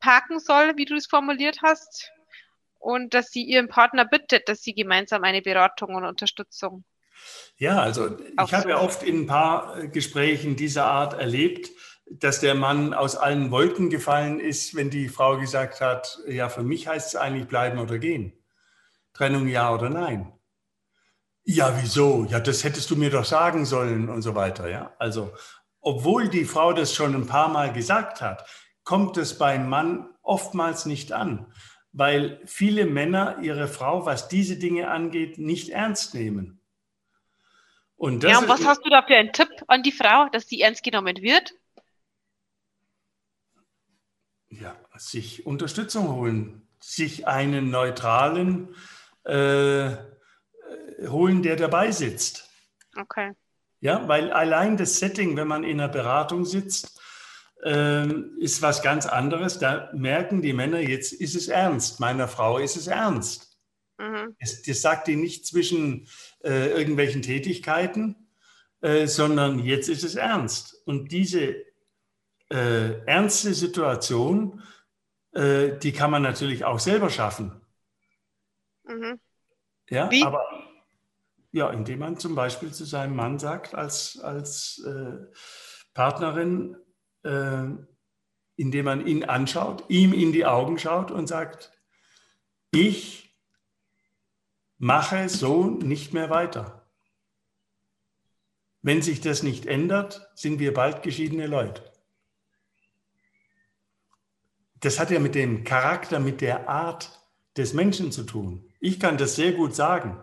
parken 0.00 0.38
soll, 0.38 0.76
wie 0.76 0.84
du 0.84 0.96
es 0.96 1.06
formuliert 1.06 1.60
hast. 1.62 2.10
Und 2.78 3.14
dass 3.14 3.30
sie 3.30 3.44
ihren 3.44 3.68
Partner 3.68 4.04
bittet, 4.04 4.48
dass 4.48 4.62
sie 4.62 4.74
gemeinsam 4.74 5.22
eine 5.24 5.42
Beratung 5.42 5.94
und 5.94 6.04
Unterstützung. 6.04 6.84
Ja, 7.56 7.80
also 7.80 8.18
ich 8.18 8.54
habe 8.54 8.70
ja 8.70 8.80
oft 8.80 9.02
in 9.02 9.22
ein 9.22 9.26
paar 9.26 9.86
Gesprächen 9.88 10.56
dieser 10.56 10.86
Art 10.86 11.12
erlebt, 11.12 11.70
dass 12.06 12.40
der 12.40 12.54
Mann 12.54 12.94
aus 12.94 13.16
allen 13.16 13.50
Wolken 13.50 13.90
gefallen 13.90 14.40
ist, 14.40 14.74
wenn 14.74 14.90
die 14.90 15.08
Frau 15.08 15.36
gesagt 15.38 15.80
hat, 15.80 16.18
ja, 16.26 16.48
für 16.48 16.62
mich 16.62 16.88
heißt 16.88 17.14
es 17.14 17.16
eigentlich 17.16 17.46
bleiben 17.46 17.78
oder 17.78 17.98
gehen. 17.98 18.32
Trennung 19.12 19.46
ja 19.46 19.72
oder 19.72 19.90
nein. 19.90 20.32
Ja, 21.44 21.80
wieso? 21.80 22.26
Ja, 22.28 22.40
das 22.40 22.64
hättest 22.64 22.90
du 22.90 22.96
mir 22.96 23.10
doch 23.10 23.24
sagen 23.24 23.64
sollen 23.64 24.08
und 24.08 24.22
so 24.22 24.34
weiter. 24.34 24.68
Ja, 24.68 24.94
also, 24.98 25.32
obwohl 25.80 26.28
die 26.28 26.44
Frau 26.44 26.72
das 26.72 26.94
schon 26.94 27.14
ein 27.14 27.26
paar 27.26 27.48
Mal 27.48 27.72
gesagt 27.72 28.20
hat, 28.20 28.48
kommt 28.84 29.16
es 29.16 29.38
beim 29.38 29.68
Mann 29.68 30.08
oftmals 30.22 30.86
nicht 30.86 31.12
an, 31.12 31.52
weil 31.92 32.40
viele 32.44 32.86
Männer 32.86 33.38
ihre 33.40 33.68
Frau, 33.68 34.06
was 34.06 34.28
diese 34.28 34.58
Dinge 34.58 34.90
angeht, 34.90 35.38
nicht 35.38 35.70
ernst 35.70 36.14
nehmen. 36.14 36.60
Und 37.96 38.22
ja, 38.24 38.38
und 38.38 38.48
was 38.48 38.64
hast 38.64 38.84
du 38.84 38.90
da 38.90 39.02
für 39.02 39.14
einen 39.14 39.32
Tipp 39.32 39.50
an 39.66 39.82
die 39.82 39.92
Frau, 39.92 40.28
dass 40.30 40.46
die 40.46 40.60
ernst 40.62 40.82
genommen 40.82 41.16
wird? 41.18 41.52
Ja, 44.48 44.74
sich 44.96 45.46
Unterstützung 45.46 46.08
holen, 46.08 46.66
sich 46.80 47.26
einen 47.26 47.70
neutralen 47.70 48.74
äh, 49.24 49.96
holen, 51.08 51.42
der 51.42 51.56
dabei 51.56 51.90
sitzt. 51.90 52.50
Okay. 52.96 53.32
Ja, 53.80 54.06
weil 54.08 54.30
allein 54.32 54.76
das 54.76 54.98
Setting, 54.98 55.36
wenn 55.36 55.48
man 55.48 55.64
in 55.64 55.80
einer 55.80 55.88
Beratung 55.88 56.44
sitzt, 56.44 57.00
ähm, 57.62 58.36
ist 58.38 58.62
was 58.62 58.82
ganz 58.82 59.06
anderes. 59.06 59.58
Da 59.58 59.90
merken 59.94 60.42
die 60.42 60.52
Männer, 60.52 60.80
jetzt 60.80 61.12
ist 61.12 61.34
es 61.34 61.48
ernst. 61.48 62.00
Meiner 62.00 62.28
Frau 62.28 62.58
ist 62.58 62.76
es 62.76 62.86
ernst. 62.86 63.58
Mhm. 63.98 64.36
Es, 64.38 64.62
das 64.62 64.80
sagt 64.80 65.08
die 65.08 65.16
nicht 65.16 65.46
zwischen 65.46 66.08
äh, 66.42 66.70
irgendwelchen 66.70 67.22
Tätigkeiten, 67.22 68.28
äh, 68.80 69.06
sondern 69.06 69.58
jetzt 69.58 69.88
ist 69.88 70.04
es 70.04 70.14
ernst. 70.14 70.82
Und 70.86 71.12
diese 71.12 71.54
äh, 72.50 73.04
ernste 73.06 73.54
Situation, 73.54 74.62
äh, 75.32 75.78
die 75.78 75.92
kann 75.92 76.10
man 76.10 76.22
natürlich 76.22 76.64
auch 76.64 76.78
selber 76.78 77.10
schaffen. 77.10 77.60
Mhm. 78.84 79.20
Ja, 79.88 80.10
Wie? 80.10 80.24
aber 80.24 80.44
ja, 81.52 81.70
indem 81.70 82.00
man 82.00 82.18
zum 82.18 82.34
Beispiel 82.34 82.72
zu 82.72 82.84
seinem 82.84 83.16
Mann 83.16 83.38
sagt, 83.38 83.74
als, 83.74 84.18
als 84.20 84.82
äh, 84.86 85.26
Partnerin, 85.94 86.76
äh, 87.24 87.64
indem 88.56 88.84
man 88.84 89.06
ihn 89.06 89.24
anschaut, 89.24 89.84
ihm 89.88 90.12
in 90.12 90.32
die 90.32 90.46
Augen 90.46 90.78
schaut 90.78 91.10
und 91.10 91.26
sagt, 91.26 91.72
ich 92.72 93.36
mache 94.78 95.28
so 95.28 95.70
nicht 95.70 96.12
mehr 96.12 96.30
weiter. 96.30 96.88
Wenn 98.82 99.02
sich 99.02 99.20
das 99.20 99.42
nicht 99.42 99.66
ändert, 99.66 100.30
sind 100.34 100.58
wir 100.58 100.72
bald 100.72 101.02
geschiedene 101.02 101.46
Leute. 101.46 101.82
Das 104.76 104.98
hat 104.98 105.10
ja 105.10 105.18
mit 105.18 105.34
dem 105.34 105.64
Charakter, 105.64 106.20
mit 106.20 106.40
der 106.40 106.68
Art 106.68 107.20
des 107.56 107.74
Menschen 107.74 108.12
zu 108.12 108.22
tun. 108.22 108.72
Ich 108.80 108.98
kann 108.98 109.18
das 109.18 109.36
sehr 109.36 109.52
gut 109.52 109.74
sagen. 109.74 110.22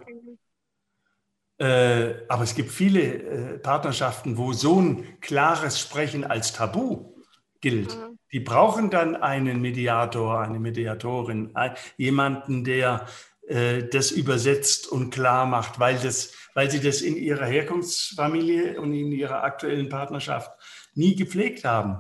Äh, 1.59 2.13
aber 2.27 2.43
es 2.43 2.53
gibt 2.53 2.71
viele 2.71 3.01
äh, 3.01 3.57
Partnerschaften, 3.57 4.37
wo 4.37 4.53
so 4.53 4.79
ein 4.79 5.19
klares 5.21 5.79
Sprechen 5.79 6.23
als 6.23 6.53
Tabu 6.53 7.13
gilt. 7.61 7.95
Mhm. 7.95 8.19
Die 8.31 8.39
brauchen 8.39 8.89
dann 8.89 9.15
einen 9.15 9.61
Mediator, 9.61 10.41
eine 10.41 10.59
Mediatorin, 10.59 11.53
jemanden, 11.95 12.63
der 12.63 13.07
äh, 13.47 13.83
das 13.83 14.11
übersetzt 14.11 14.87
und 14.87 15.09
klar 15.09 15.45
macht, 15.45 15.79
weil, 15.79 15.97
das, 15.97 16.33
weil 16.53 16.69
sie 16.69 16.81
das 16.81 17.01
in 17.01 17.15
ihrer 17.15 17.45
Herkunftsfamilie 17.45 18.79
und 18.79 18.93
in 18.93 19.11
ihrer 19.11 19.43
aktuellen 19.43 19.89
Partnerschaft 19.89 20.51
nie 20.93 21.15
gepflegt 21.15 21.63
haben, 21.63 21.99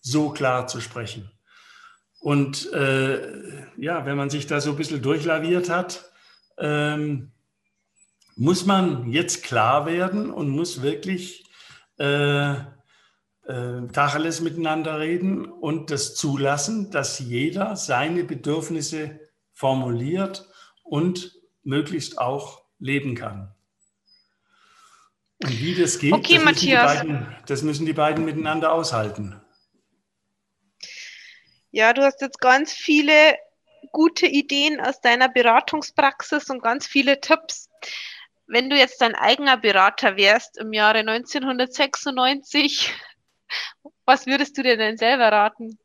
so 0.00 0.30
klar 0.30 0.66
zu 0.66 0.80
sprechen. 0.80 1.30
Und 2.18 2.72
äh, 2.72 3.64
ja, 3.76 4.04
wenn 4.06 4.16
man 4.16 4.30
sich 4.30 4.46
da 4.46 4.60
so 4.60 4.70
ein 4.70 4.76
bisschen 4.76 5.02
durchlaviert 5.02 5.70
hat, 5.70 6.10
ähm, 6.58 7.30
muss 8.36 8.66
man 8.66 9.10
jetzt 9.10 9.42
klar 9.42 9.86
werden 9.86 10.30
und 10.30 10.48
muss 10.48 10.82
wirklich 10.82 11.44
äh, 11.98 12.52
äh, 12.52 13.88
Tacheles 13.92 14.40
miteinander 14.40 14.98
reden 14.98 15.46
und 15.46 15.90
das 15.90 16.14
zulassen, 16.14 16.90
dass 16.90 17.18
jeder 17.18 17.76
seine 17.76 18.24
Bedürfnisse 18.24 19.20
formuliert 19.52 20.48
und 20.82 21.38
möglichst 21.62 22.18
auch 22.18 22.62
leben 22.78 23.14
kann. 23.14 23.54
Und 25.42 25.60
wie 25.60 25.74
das 25.74 25.98
geht, 25.98 26.12
okay, 26.12 26.36
das, 26.36 26.44
müssen 26.44 26.72
beiden, 26.72 27.36
das 27.46 27.62
müssen 27.62 27.86
die 27.86 27.92
beiden 27.92 28.24
miteinander 28.24 28.72
aushalten. 28.72 29.40
Ja, 31.70 31.92
du 31.92 32.02
hast 32.02 32.20
jetzt 32.20 32.38
ganz 32.40 32.72
viele 32.72 33.36
gute 33.92 34.26
Ideen 34.26 34.80
aus 34.80 35.00
deiner 35.00 35.28
Beratungspraxis 35.28 36.50
und 36.50 36.62
ganz 36.62 36.86
viele 36.86 37.20
Tipps. 37.20 37.70
Wenn 38.52 38.68
du 38.68 38.76
jetzt 38.76 39.00
dein 39.00 39.14
eigener 39.14 39.56
Berater 39.56 40.18
wärst 40.18 40.58
im 40.58 40.74
Jahre 40.74 40.98
1996, 40.98 42.92
was 44.04 44.26
würdest 44.26 44.58
du 44.58 44.62
dir 44.62 44.76
denn 44.76 44.98
selber 44.98 45.32
raten? 45.32 45.78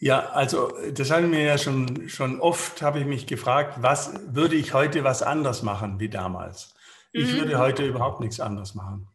Ja, 0.00 0.30
also 0.30 0.72
das 0.90 1.12
haben 1.12 1.30
wir 1.30 1.42
ja 1.42 1.58
schon, 1.58 2.08
schon 2.08 2.40
oft, 2.40 2.82
habe 2.82 2.98
ich 2.98 3.06
mich 3.06 3.28
gefragt, 3.28 3.74
was 3.82 4.14
würde 4.34 4.56
ich 4.56 4.74
heute 4.74 5.04
was 5.04 5.22
anders 5.22 5.62
machen 5.62 6.00
wie 6.00 6.08
damals? 6.08 6.74
Ich 7.12 7.32
mhm. 7.32 7.38
würde 7.38 7.58
heute 7.60 7.86
überhaupt 7.86 8.18
nichts 8.18 8.40
anders 8.40 8.74
machen. 8.74 9.06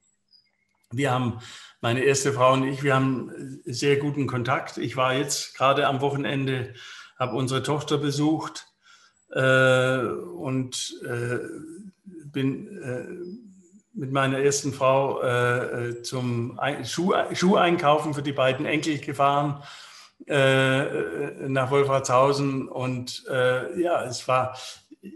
Wir 0.91 1.11
haben, 1.11 1.41
meine 1.81 2.03
erste 2.03 2.31
Frau 2.31 2.53
und 2.53 2.65
ich, 2.65 2.83
wir 2.83 2.95
haben 2.95 3.59
sehr 3.65 3.97
guten 3.97 4.27
Kontakt. 4.27 4.77
Ich 4.77 4.95
war 4.95 5.13
jetzt 5.13 5.57
gerade 5.57 5.87
am 5.87 5.99
Wochenende, 5.99 6.73
habe 7.17 7.35
unsere 7.35 7.63
Tochter 7.63 7.97
besucht 7.97 8.68
äh, 9.31 9.99
und 9.99 10.95
äh, 11.05 11.39
bin 12.31 12.81
äh, 12.81 13.05
mit 13.93 14.11
meiner 14.11 14.39
ersten 14.39 14.73
Frau 14.73 15.21
äh, 15.21 15.89
äh, 15.89 16.01
zum 16.03 16.59
Schuh, 16.83 17.13
Schuheinkaufen 17.33 18.13
für 18.13 18.21
die 18.21 18.31
beiden 18.31 18.65
Enkel 18.65 18.99
gefahren 18.99 19.63
nach 20.27 21.71
Wolfratshausen 21.71 22.67
und 22.67 23.23
ja, 23.25 24.03
es 24.03 24.27
war, 24.27 24.53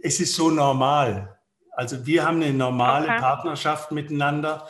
es 0.01 0.21
ist 0.21 0.33
so 0.33 0.49
normal. 0.49 1.37
Also 1.71 2.05
wir 2.05 2.25
haben 2.25 2.41
eine 2.41 2.53
normale 2.53 3.07
okay. 3.07 3.19
Partnerschaft 3.19 3.91
miteinander. 3.91 4.65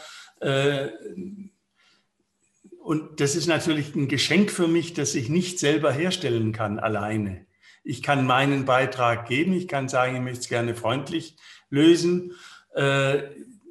Und 2.79 3.19
das 3.19 3.35
ist 3.35 3.45
natürlich 3.45 3.93
ein 3.93 4.07
Geschenk 4.07 4.49
für 4.49 4.67
mich, 4.67 4.95
das 4.95 5.13
ich 5.13 5.29
nicht 5.29 5.59
selber 5.59 5.91
herstellen 5.91 6.51
kann 6.51 6.79
alleine. 6.79 7.45
Ich 7.83 8.01
kann 8.01 8.25
meinen 8.25 8.65
Beitrag 8.65 9.27
geben. 9.27 9.53
Ich 9.53 9.67
kann 9.67 9.89
sagen, 9.89 10.15
ich 10.15 10.21
möchte 10.21 10.39
es 10.39 10.49
gerne 10.49 10.73
freundlich 10.73 11.35
lösen. 11.69 12.33
Äh, 12.75 13.23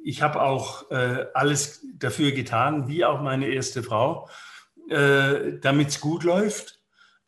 ich 0.03 0.21
habe 0.21 0.41
auch 0.41 0.91
äh, 0.91 1.25
alles 1.33 1.85
dafür 1.95 2.31
getan, 2.31 2.87
wie 2.87 3.05
auch 3.05 3.21
meine 3.21 3.47
erste 3.47 3.81
Frau, 3.81 4.29
äh, 4.89 5.57
damit 5.61 5.89
es 5.89 5.99
gut 5.99 6.23
läuft. 6.23 6.79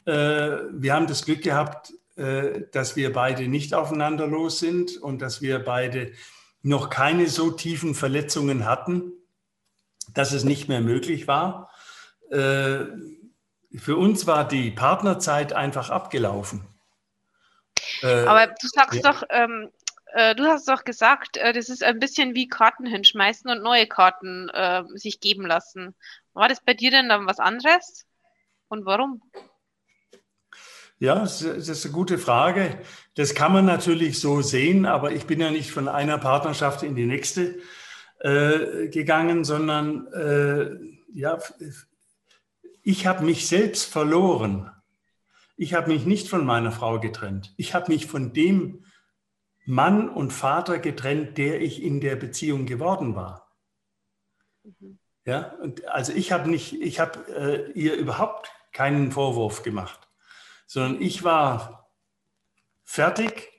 Wir 0.08 0.94
haben 0.94 1.08
das 1.08 1.26
Glück 1.26 1.42
gehabt, 1.42 1.92
dass 2.16 2.96
wir 2.96 3.12
beide 3.12 3.48
nicht 3.48 3.74
aufeinander 3.74 4.28
los 4.28 4.60
sind 4.60 4.98
und 4.98 5.20
dass 5.20 5.42
wir 5.42 5.58
beide 5.58 6.12
noch 6.62 6.92
keine 6.92 7.26
so 7.26 7.50
tiefen 7.50 7.96
Verletzungen 7.96 8.66
hatten, 8.66 9.14
dass 10.14 10.32
es 10.32 10.44
nicht 10.44 10.70
mehr 10.70 10.82
möglich 10.82 11.28
war. 11.28 11.72
Für 12.30 13.98
uns 13.98 14.28
war 14.28 14.48
die 14.48 14.70
Partnerzeit 14.70 15.54
einfach 15.54 15.90
abgelaufen. 15.90 16.68
Äh, 18.02 18.26
Aber 18.26 18.48
du 18.48 18.68
sagst 18.68 19.04
ja. 19.04 19.12
doch, 19.12 19.24
ähm, 19.30 19.72
äh, 20.14 20.34
du 20.36 20.46
hast 20.46 20.68
doch 20.68 20.84
gesagt, 20.84 21.38
äh, 21.38 21.54
das 21.54 21.70
ist 21.70 21.84
ein 21.84 22.00
bisschen 22.00 22.36
wie 22.36 22.48
Karten 22.48 22.86
hinschmeißen 22.86 23.50
und 23.50 23.62
neue 23.62 23.88
Karten 23.88 24.50
äh, 24.50 24.84
sich 24.94 25.20
geben 25.20 25.46
lassen. 25.46 25.96
War 26.34 26.48
das 26.48 26.64
bei 26.64 26.74
dir 26.74 26.92
denn 26.92 27.10
dann 27.10 27.28
was 27.28 27.40
anderes? 27.40 28.06
Und 28.68 28.86
warum? 28.86 29.22
Ja, 30.98 31.20
das 31.20 31.42
ist 31.42 31.86
eine 31.86 31.94
gute 31.94 32.18
Frage. 32.18 32.80
Das 33.16 33.36
kann 33.36 33.52
man 33.52 33.66
natürlich 33.66 34.20
so 34.20 34.42
sehen, 34.42 34.86
aber 34.86 35.12
ich 35.12 35.26
bin 35.26 35.42
ja 35.42 35.52
nicht 35.52 35.72
von 35.72 35.90
einer 35.90 36.18
Partnerschaft 36.18 36.84
in 36.84 36.96
die 36.96 37.06
nächste 37.06 37.60
äh, 38.20 38.88
gegangen, 38.88 39.44
sondern 39.44 40.08
äh, 40.14 40.70
ja, 41.14 41.38
ich 42.84 43.06
habe 43.06 43.26
mich 43.26 43.48
selbst 43.48 43.92
verloren. 43.92 44.72
Ich 45.58 45.74
habe 45.74 45.88
mich 45.88 46.06
nicht 46.06 46.28
von 46.28 46.46
meiner 46.46 46.72
Frau 46.72 47.00
getrennt. 47.00 47.54
Ich 47.58 47.74
habe 47.74 47.92
mich 47.92 48.08
von 48.08 48.34
dem 48.34 48.86
Mann 49.66 50.10
und 50.10 50.32
Vater 50.32 50.80
getrennt, 50.80 51.38
der 51.38 51.62
ich 51.62 51.82
in 51.82 52.02
der 52.02 52.16
Beziehung 52.16 52.66
geworden 52.66 53.16
war. 53.16 53.52
Mhm. 54.64 55.00
Ja, 55.26 55.54
und 55.56 55.88
also 55.88 56.14
ich 56.14 56.32
habe 56.32 56.50
nicht, 56.50 56.74
ich 56.74 57.00
habe 57.00 57.20
äh, 57.34 57.72
ihr 57.72 57.96
überhaupt 57.96 58.52
keinen 58.72 59.12
Vorwurf 59.12 59.64
gemacht, 59.64 60.08
sondern 60.68 61.02
ich 61.02 61.24
war 61.24 61.90
fertig. 62.84 63.52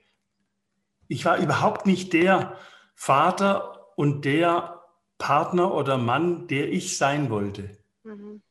Ich 1.08 1.24
war 1.24 1.38
überhaupt 1.38 1.86
nicht 1.86 2.12
der 2.12 2.56
Vater 2.94 3.88
und 3.96 4.24
der 4.24 4.82
Partner 5.18 5.74
oder 5.74 5.98
Mann, 5.98 6.46
der 6.46 6.70
ich 6.72 6.98
sein 6.98 7.30
wollte. 7.30 7.76
Mhm. 8.04 8.42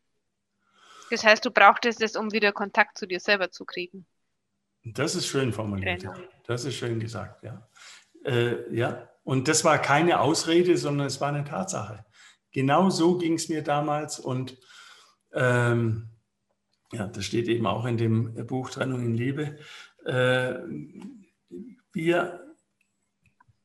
Das 1.11 1.23
heißt, 1.23 1.45
du 1.45 1.51
brauchtest 1.51 2.01
es, 2.01 2.15
um 2.15 2.31
wieder 2.31 2.51
Kontakt 2.51 2.97
zu 2.97 3.05
dir 3.05 3.19
selber 3.19 3.51
zu 3.51 3.65
kriegen. 3.65 4.05
Das 4.83 5.15
ist 5.15 5.27
schön 5.27 5.51
formuliert. 5.51 6.01
Genau. 6.01 6.13
Das 6.45 6.65
ist 6.65 6.75
schön 6.75 6.99
gesagt, 6.99 7.43
ja. 7.43 7.67
Äh, 8.23 8.73
ja. 8.75 9.09
Und 9.23 9.47
das 9.47 9.63
war 9.63 9.79
keine 9.79 10.19
Ausrede, 10.19 10.77
sondern 10.77 11.07
es 11.07 11.19
war 11.19 11.29
eine 11.29 11.43
Tatsache. 11.43 12.05
Genau 12.51 12.89
so 12.89 13.17
ging 13.17 13.33
es 13.33 13.49
mir 13.49 13.63
damals 13.63 14.19
und 14.19 14.57
ähm, 15.33 16.09
ja, 16.91 17.07
das 17.07 17.25
steht 17.25 17.47
eben 17.47 17.65
auch 17.65 17.85
in 17.85 17.97
dem 17.97 18.47
Buch 18.47 18.69
Trennung 18.69 19.03
in 19.03 19.15
Liebe. 19.15 19.57
Äh, 20.05 20.59
wir 21.91 22.55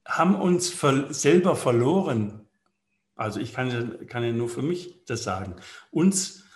haben 0.07 0.35
uns 0.35 0.71
ver 0.71 1.13
selber 1.13 1.55
verloren. 1.55 2.49
Also 3.15 3.39
ich 3.39 3.53
kann, 3.53 4.07
kann 4.07 4.25
ja 4.25 4.33
nur 4.33 4.49
für 4.49 4.63
mich 4.63 5.05
das 5.05 5.23
sagen. 5.23 5.57
Uns 5.91 6.50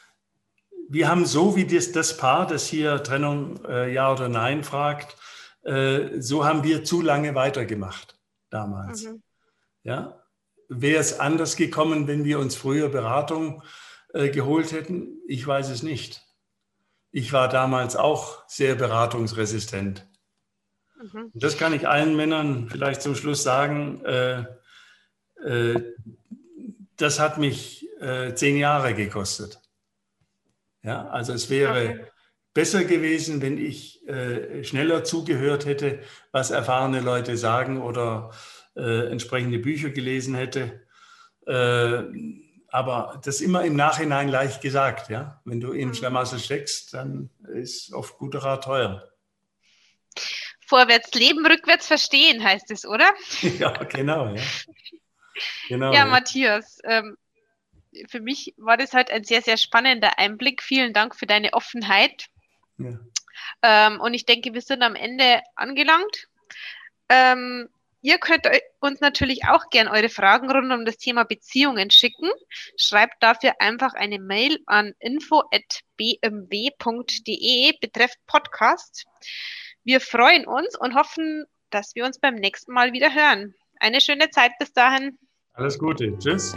wir 0.88 1.09
haben 1.09 1.27
so 1.27 1.57
wie 1.57 1.66
das, 1.66 1.92
das 1.92 2.16
Paar, 2.16 2.47
das 2.47 2.66
hier 2.66 3.03
Trennung 3.03 3.64
äh, 3.66 3.92
ja 3.92 4.12
oder 4.12 4.29
nein 4.29 4.64
fragt, 4.64 5.16
äh, 5.64 6.20
so 6.20 6.44
haben 6.44 6.62
wir 6.62 6.85
zu 6.85 7.01
lange 7.01 7.35
weitergemacht 7.35 8.18
damals. 8.51 9.05
Mhm. 9.05 9.23
Ja? 9.83 10.20
Wäre 10.68 11.01
es 11.01 11.20
anders 11.20 11.57
gekommen, 11.57 12.07
wenn 12.07 12.25
wir 12.25 12.38
uns 12.38 12.57
früher 12.57 12.88
Beratung 12.88 13.62
äh, 14.12 14.31
geholt 14.31 14.73
hätten? 14.73 15.20
Ich 15.27 15.47
weiß 15.47 15.70
es 15.70 15.83
nicht. 15.83 16.23
Ich 17.11 17.33
war 17.33 17.49
damals 17.49 17.97
auch 17.97 18.42
sehr 18.49 18.75
beratungsresistent. 18.75 20.07
Mhm. 21.01 21.31
Das 21.35 21.59
kann 21.59 21.73
ich 21.73 21.88
allen 21.88 22.16
Männern 22.16 22.68
vielleicht 22.68 23.03
zum 23.03 23.14
Schluss 23.14 23.42
sagen. 23.42 24.05
Äh, 24.05 24.44
äh, 25.44 25.81
das 26.97 27.20
hat 27.20 27.38
mich 27.38 27.88
äh, 28.01 28.35
zehn 28.35 28.57
Jahre 28.57 28.94
gekostet. 28.94 29.61
Ja, 30.85 31.09
also 31.09 31.33
es 31.33 31.49
wäre 31.51 31.88
okay. 31.88 32.05
besser 32.53 32.85
gewesen, 32.85 33.40
wenn 33.42 33.59
ich 33.59 34.07
äh, 34.07 34.62
schneller 34.62 35.03
zugehört 35.03 35.64
hätte, 35.64 36.01
was 36.31 36.51
erfahrene 36.51 37.01
Leute 37.01 37.37
sagen 37.37 37.81
oder 37.81 38.31
äh, 38.77 39.11
entsprechende 39.11 39.59
Bücher 39.59 39.90
gelesen 39.90 40.35
hätte. 40.35 40.83
Äh, 41.47 42.03
aber 42.68 43.20
das 43.25 43.40
immer 43.40 43.64
im 43.64 43.77
Nachhinein 43.77 44.29
leicht 44.29 44.61
gesagt. 44.61 45.09
Ja? 45.09 45.40
Wenn 45.44 45.61
du 45.61 45.73
im 45.73 45.88
mhm. 45.88 45.94
Schlamassel 45.94 46.38
steckst, 46.38 46.92
dann 46.92 47.31
ist 47.55 47.92
oft 47.92 48.18
guter 48.18 48.40
Rat 48.40 48.64
teuer. 48.64 49.09
Vorwärts 50.66 51.14
leben, 51.14 51.47
rückwärts 51.47 51.87
verstehen 51.87 52.42
heißt 52.42 52.70
es, 52.70 52.85
oder? 52.85 53.11
Ja, 53.59 53.70
genau. 53.85 54.35
Ja, 54.35 54.42
genau, 55.68 55.92
ja, 55.92 56.01
ja. 56.01 56.07
Matthias, 56.07 56.79
ähm, 56.85 57.16
für 58.09 58.20
mich 58.20 58.54
war 58.57 58.76
das 58.76 58.92
halt 58.92 59.11
ein 59.11 59.24
sehr, 59.24 59.42
sehr 59.42 59.57
spannender 59.57 60.18
Einblick. 60.18 60.62
Vielen 60.62 60.92
Dank 60.92 61.16
für 61.16 61.26
deine 61.26 61.52
Offenheit. 61.52 62.26
Ja. 62.78 62.98
Ähm, 63.62 64.00
und 64.00 64.14
ich 64.14 64.24
denke, 64.26 64.54
wir 64.54 64.61
sind 64.61 64.83
am 64.83 64.94
Ende 64.94 65.42
angelangt. 65.57 66.28
Ähm, 67.09 67.68
ihr 68.02 68.18
könnt 68.18 68.48
uns 68.80 69.00
natürlich 69.00 69.46
auch 69.46 69.70
gern 69.70 69.88
eure 69.88 70.09
Fragen 70.09 70.50
rund 70.50 70.72
um 70.72 70.85
das 70.85 70.98
Thema 70.98 71.24
Beziehungen 71.24 71.90
schicken. 71.90 72.30
Schreibt 72.76 73.22
dafür 73.22 73.54
einfach 73.61 73.94
eine 73.94 74.18
Mail 74.18 74.59
an 74.66 74.94
info.bmw.de 74.98 76.18
betrefft 77.80 78.18
Podcast. 78.26 79.07
Wir 79.85 80.00
freuen 80.00 80.46
uns 80.46 80.78
und 80.78 80.94
hoffen, 80.94 81.44
dass 81.70 81.94
wir 81.94 82.04
uns 82.04 82.18
beim 82.18 82.35
nächsten 82.37 82.72
Mal 82.72 82.92
wieder 82.92 83.14
hören. 83.14 83.54
Eine 83.80 84.00
schöne 84.00 84.30
Zeit 84.30 84.52
bis 84.59 84.72
dahin. 84.72 85.18
Alles 85.52 85.78
Gute. 85.78 86.16
Tschüss. 86.18 86.54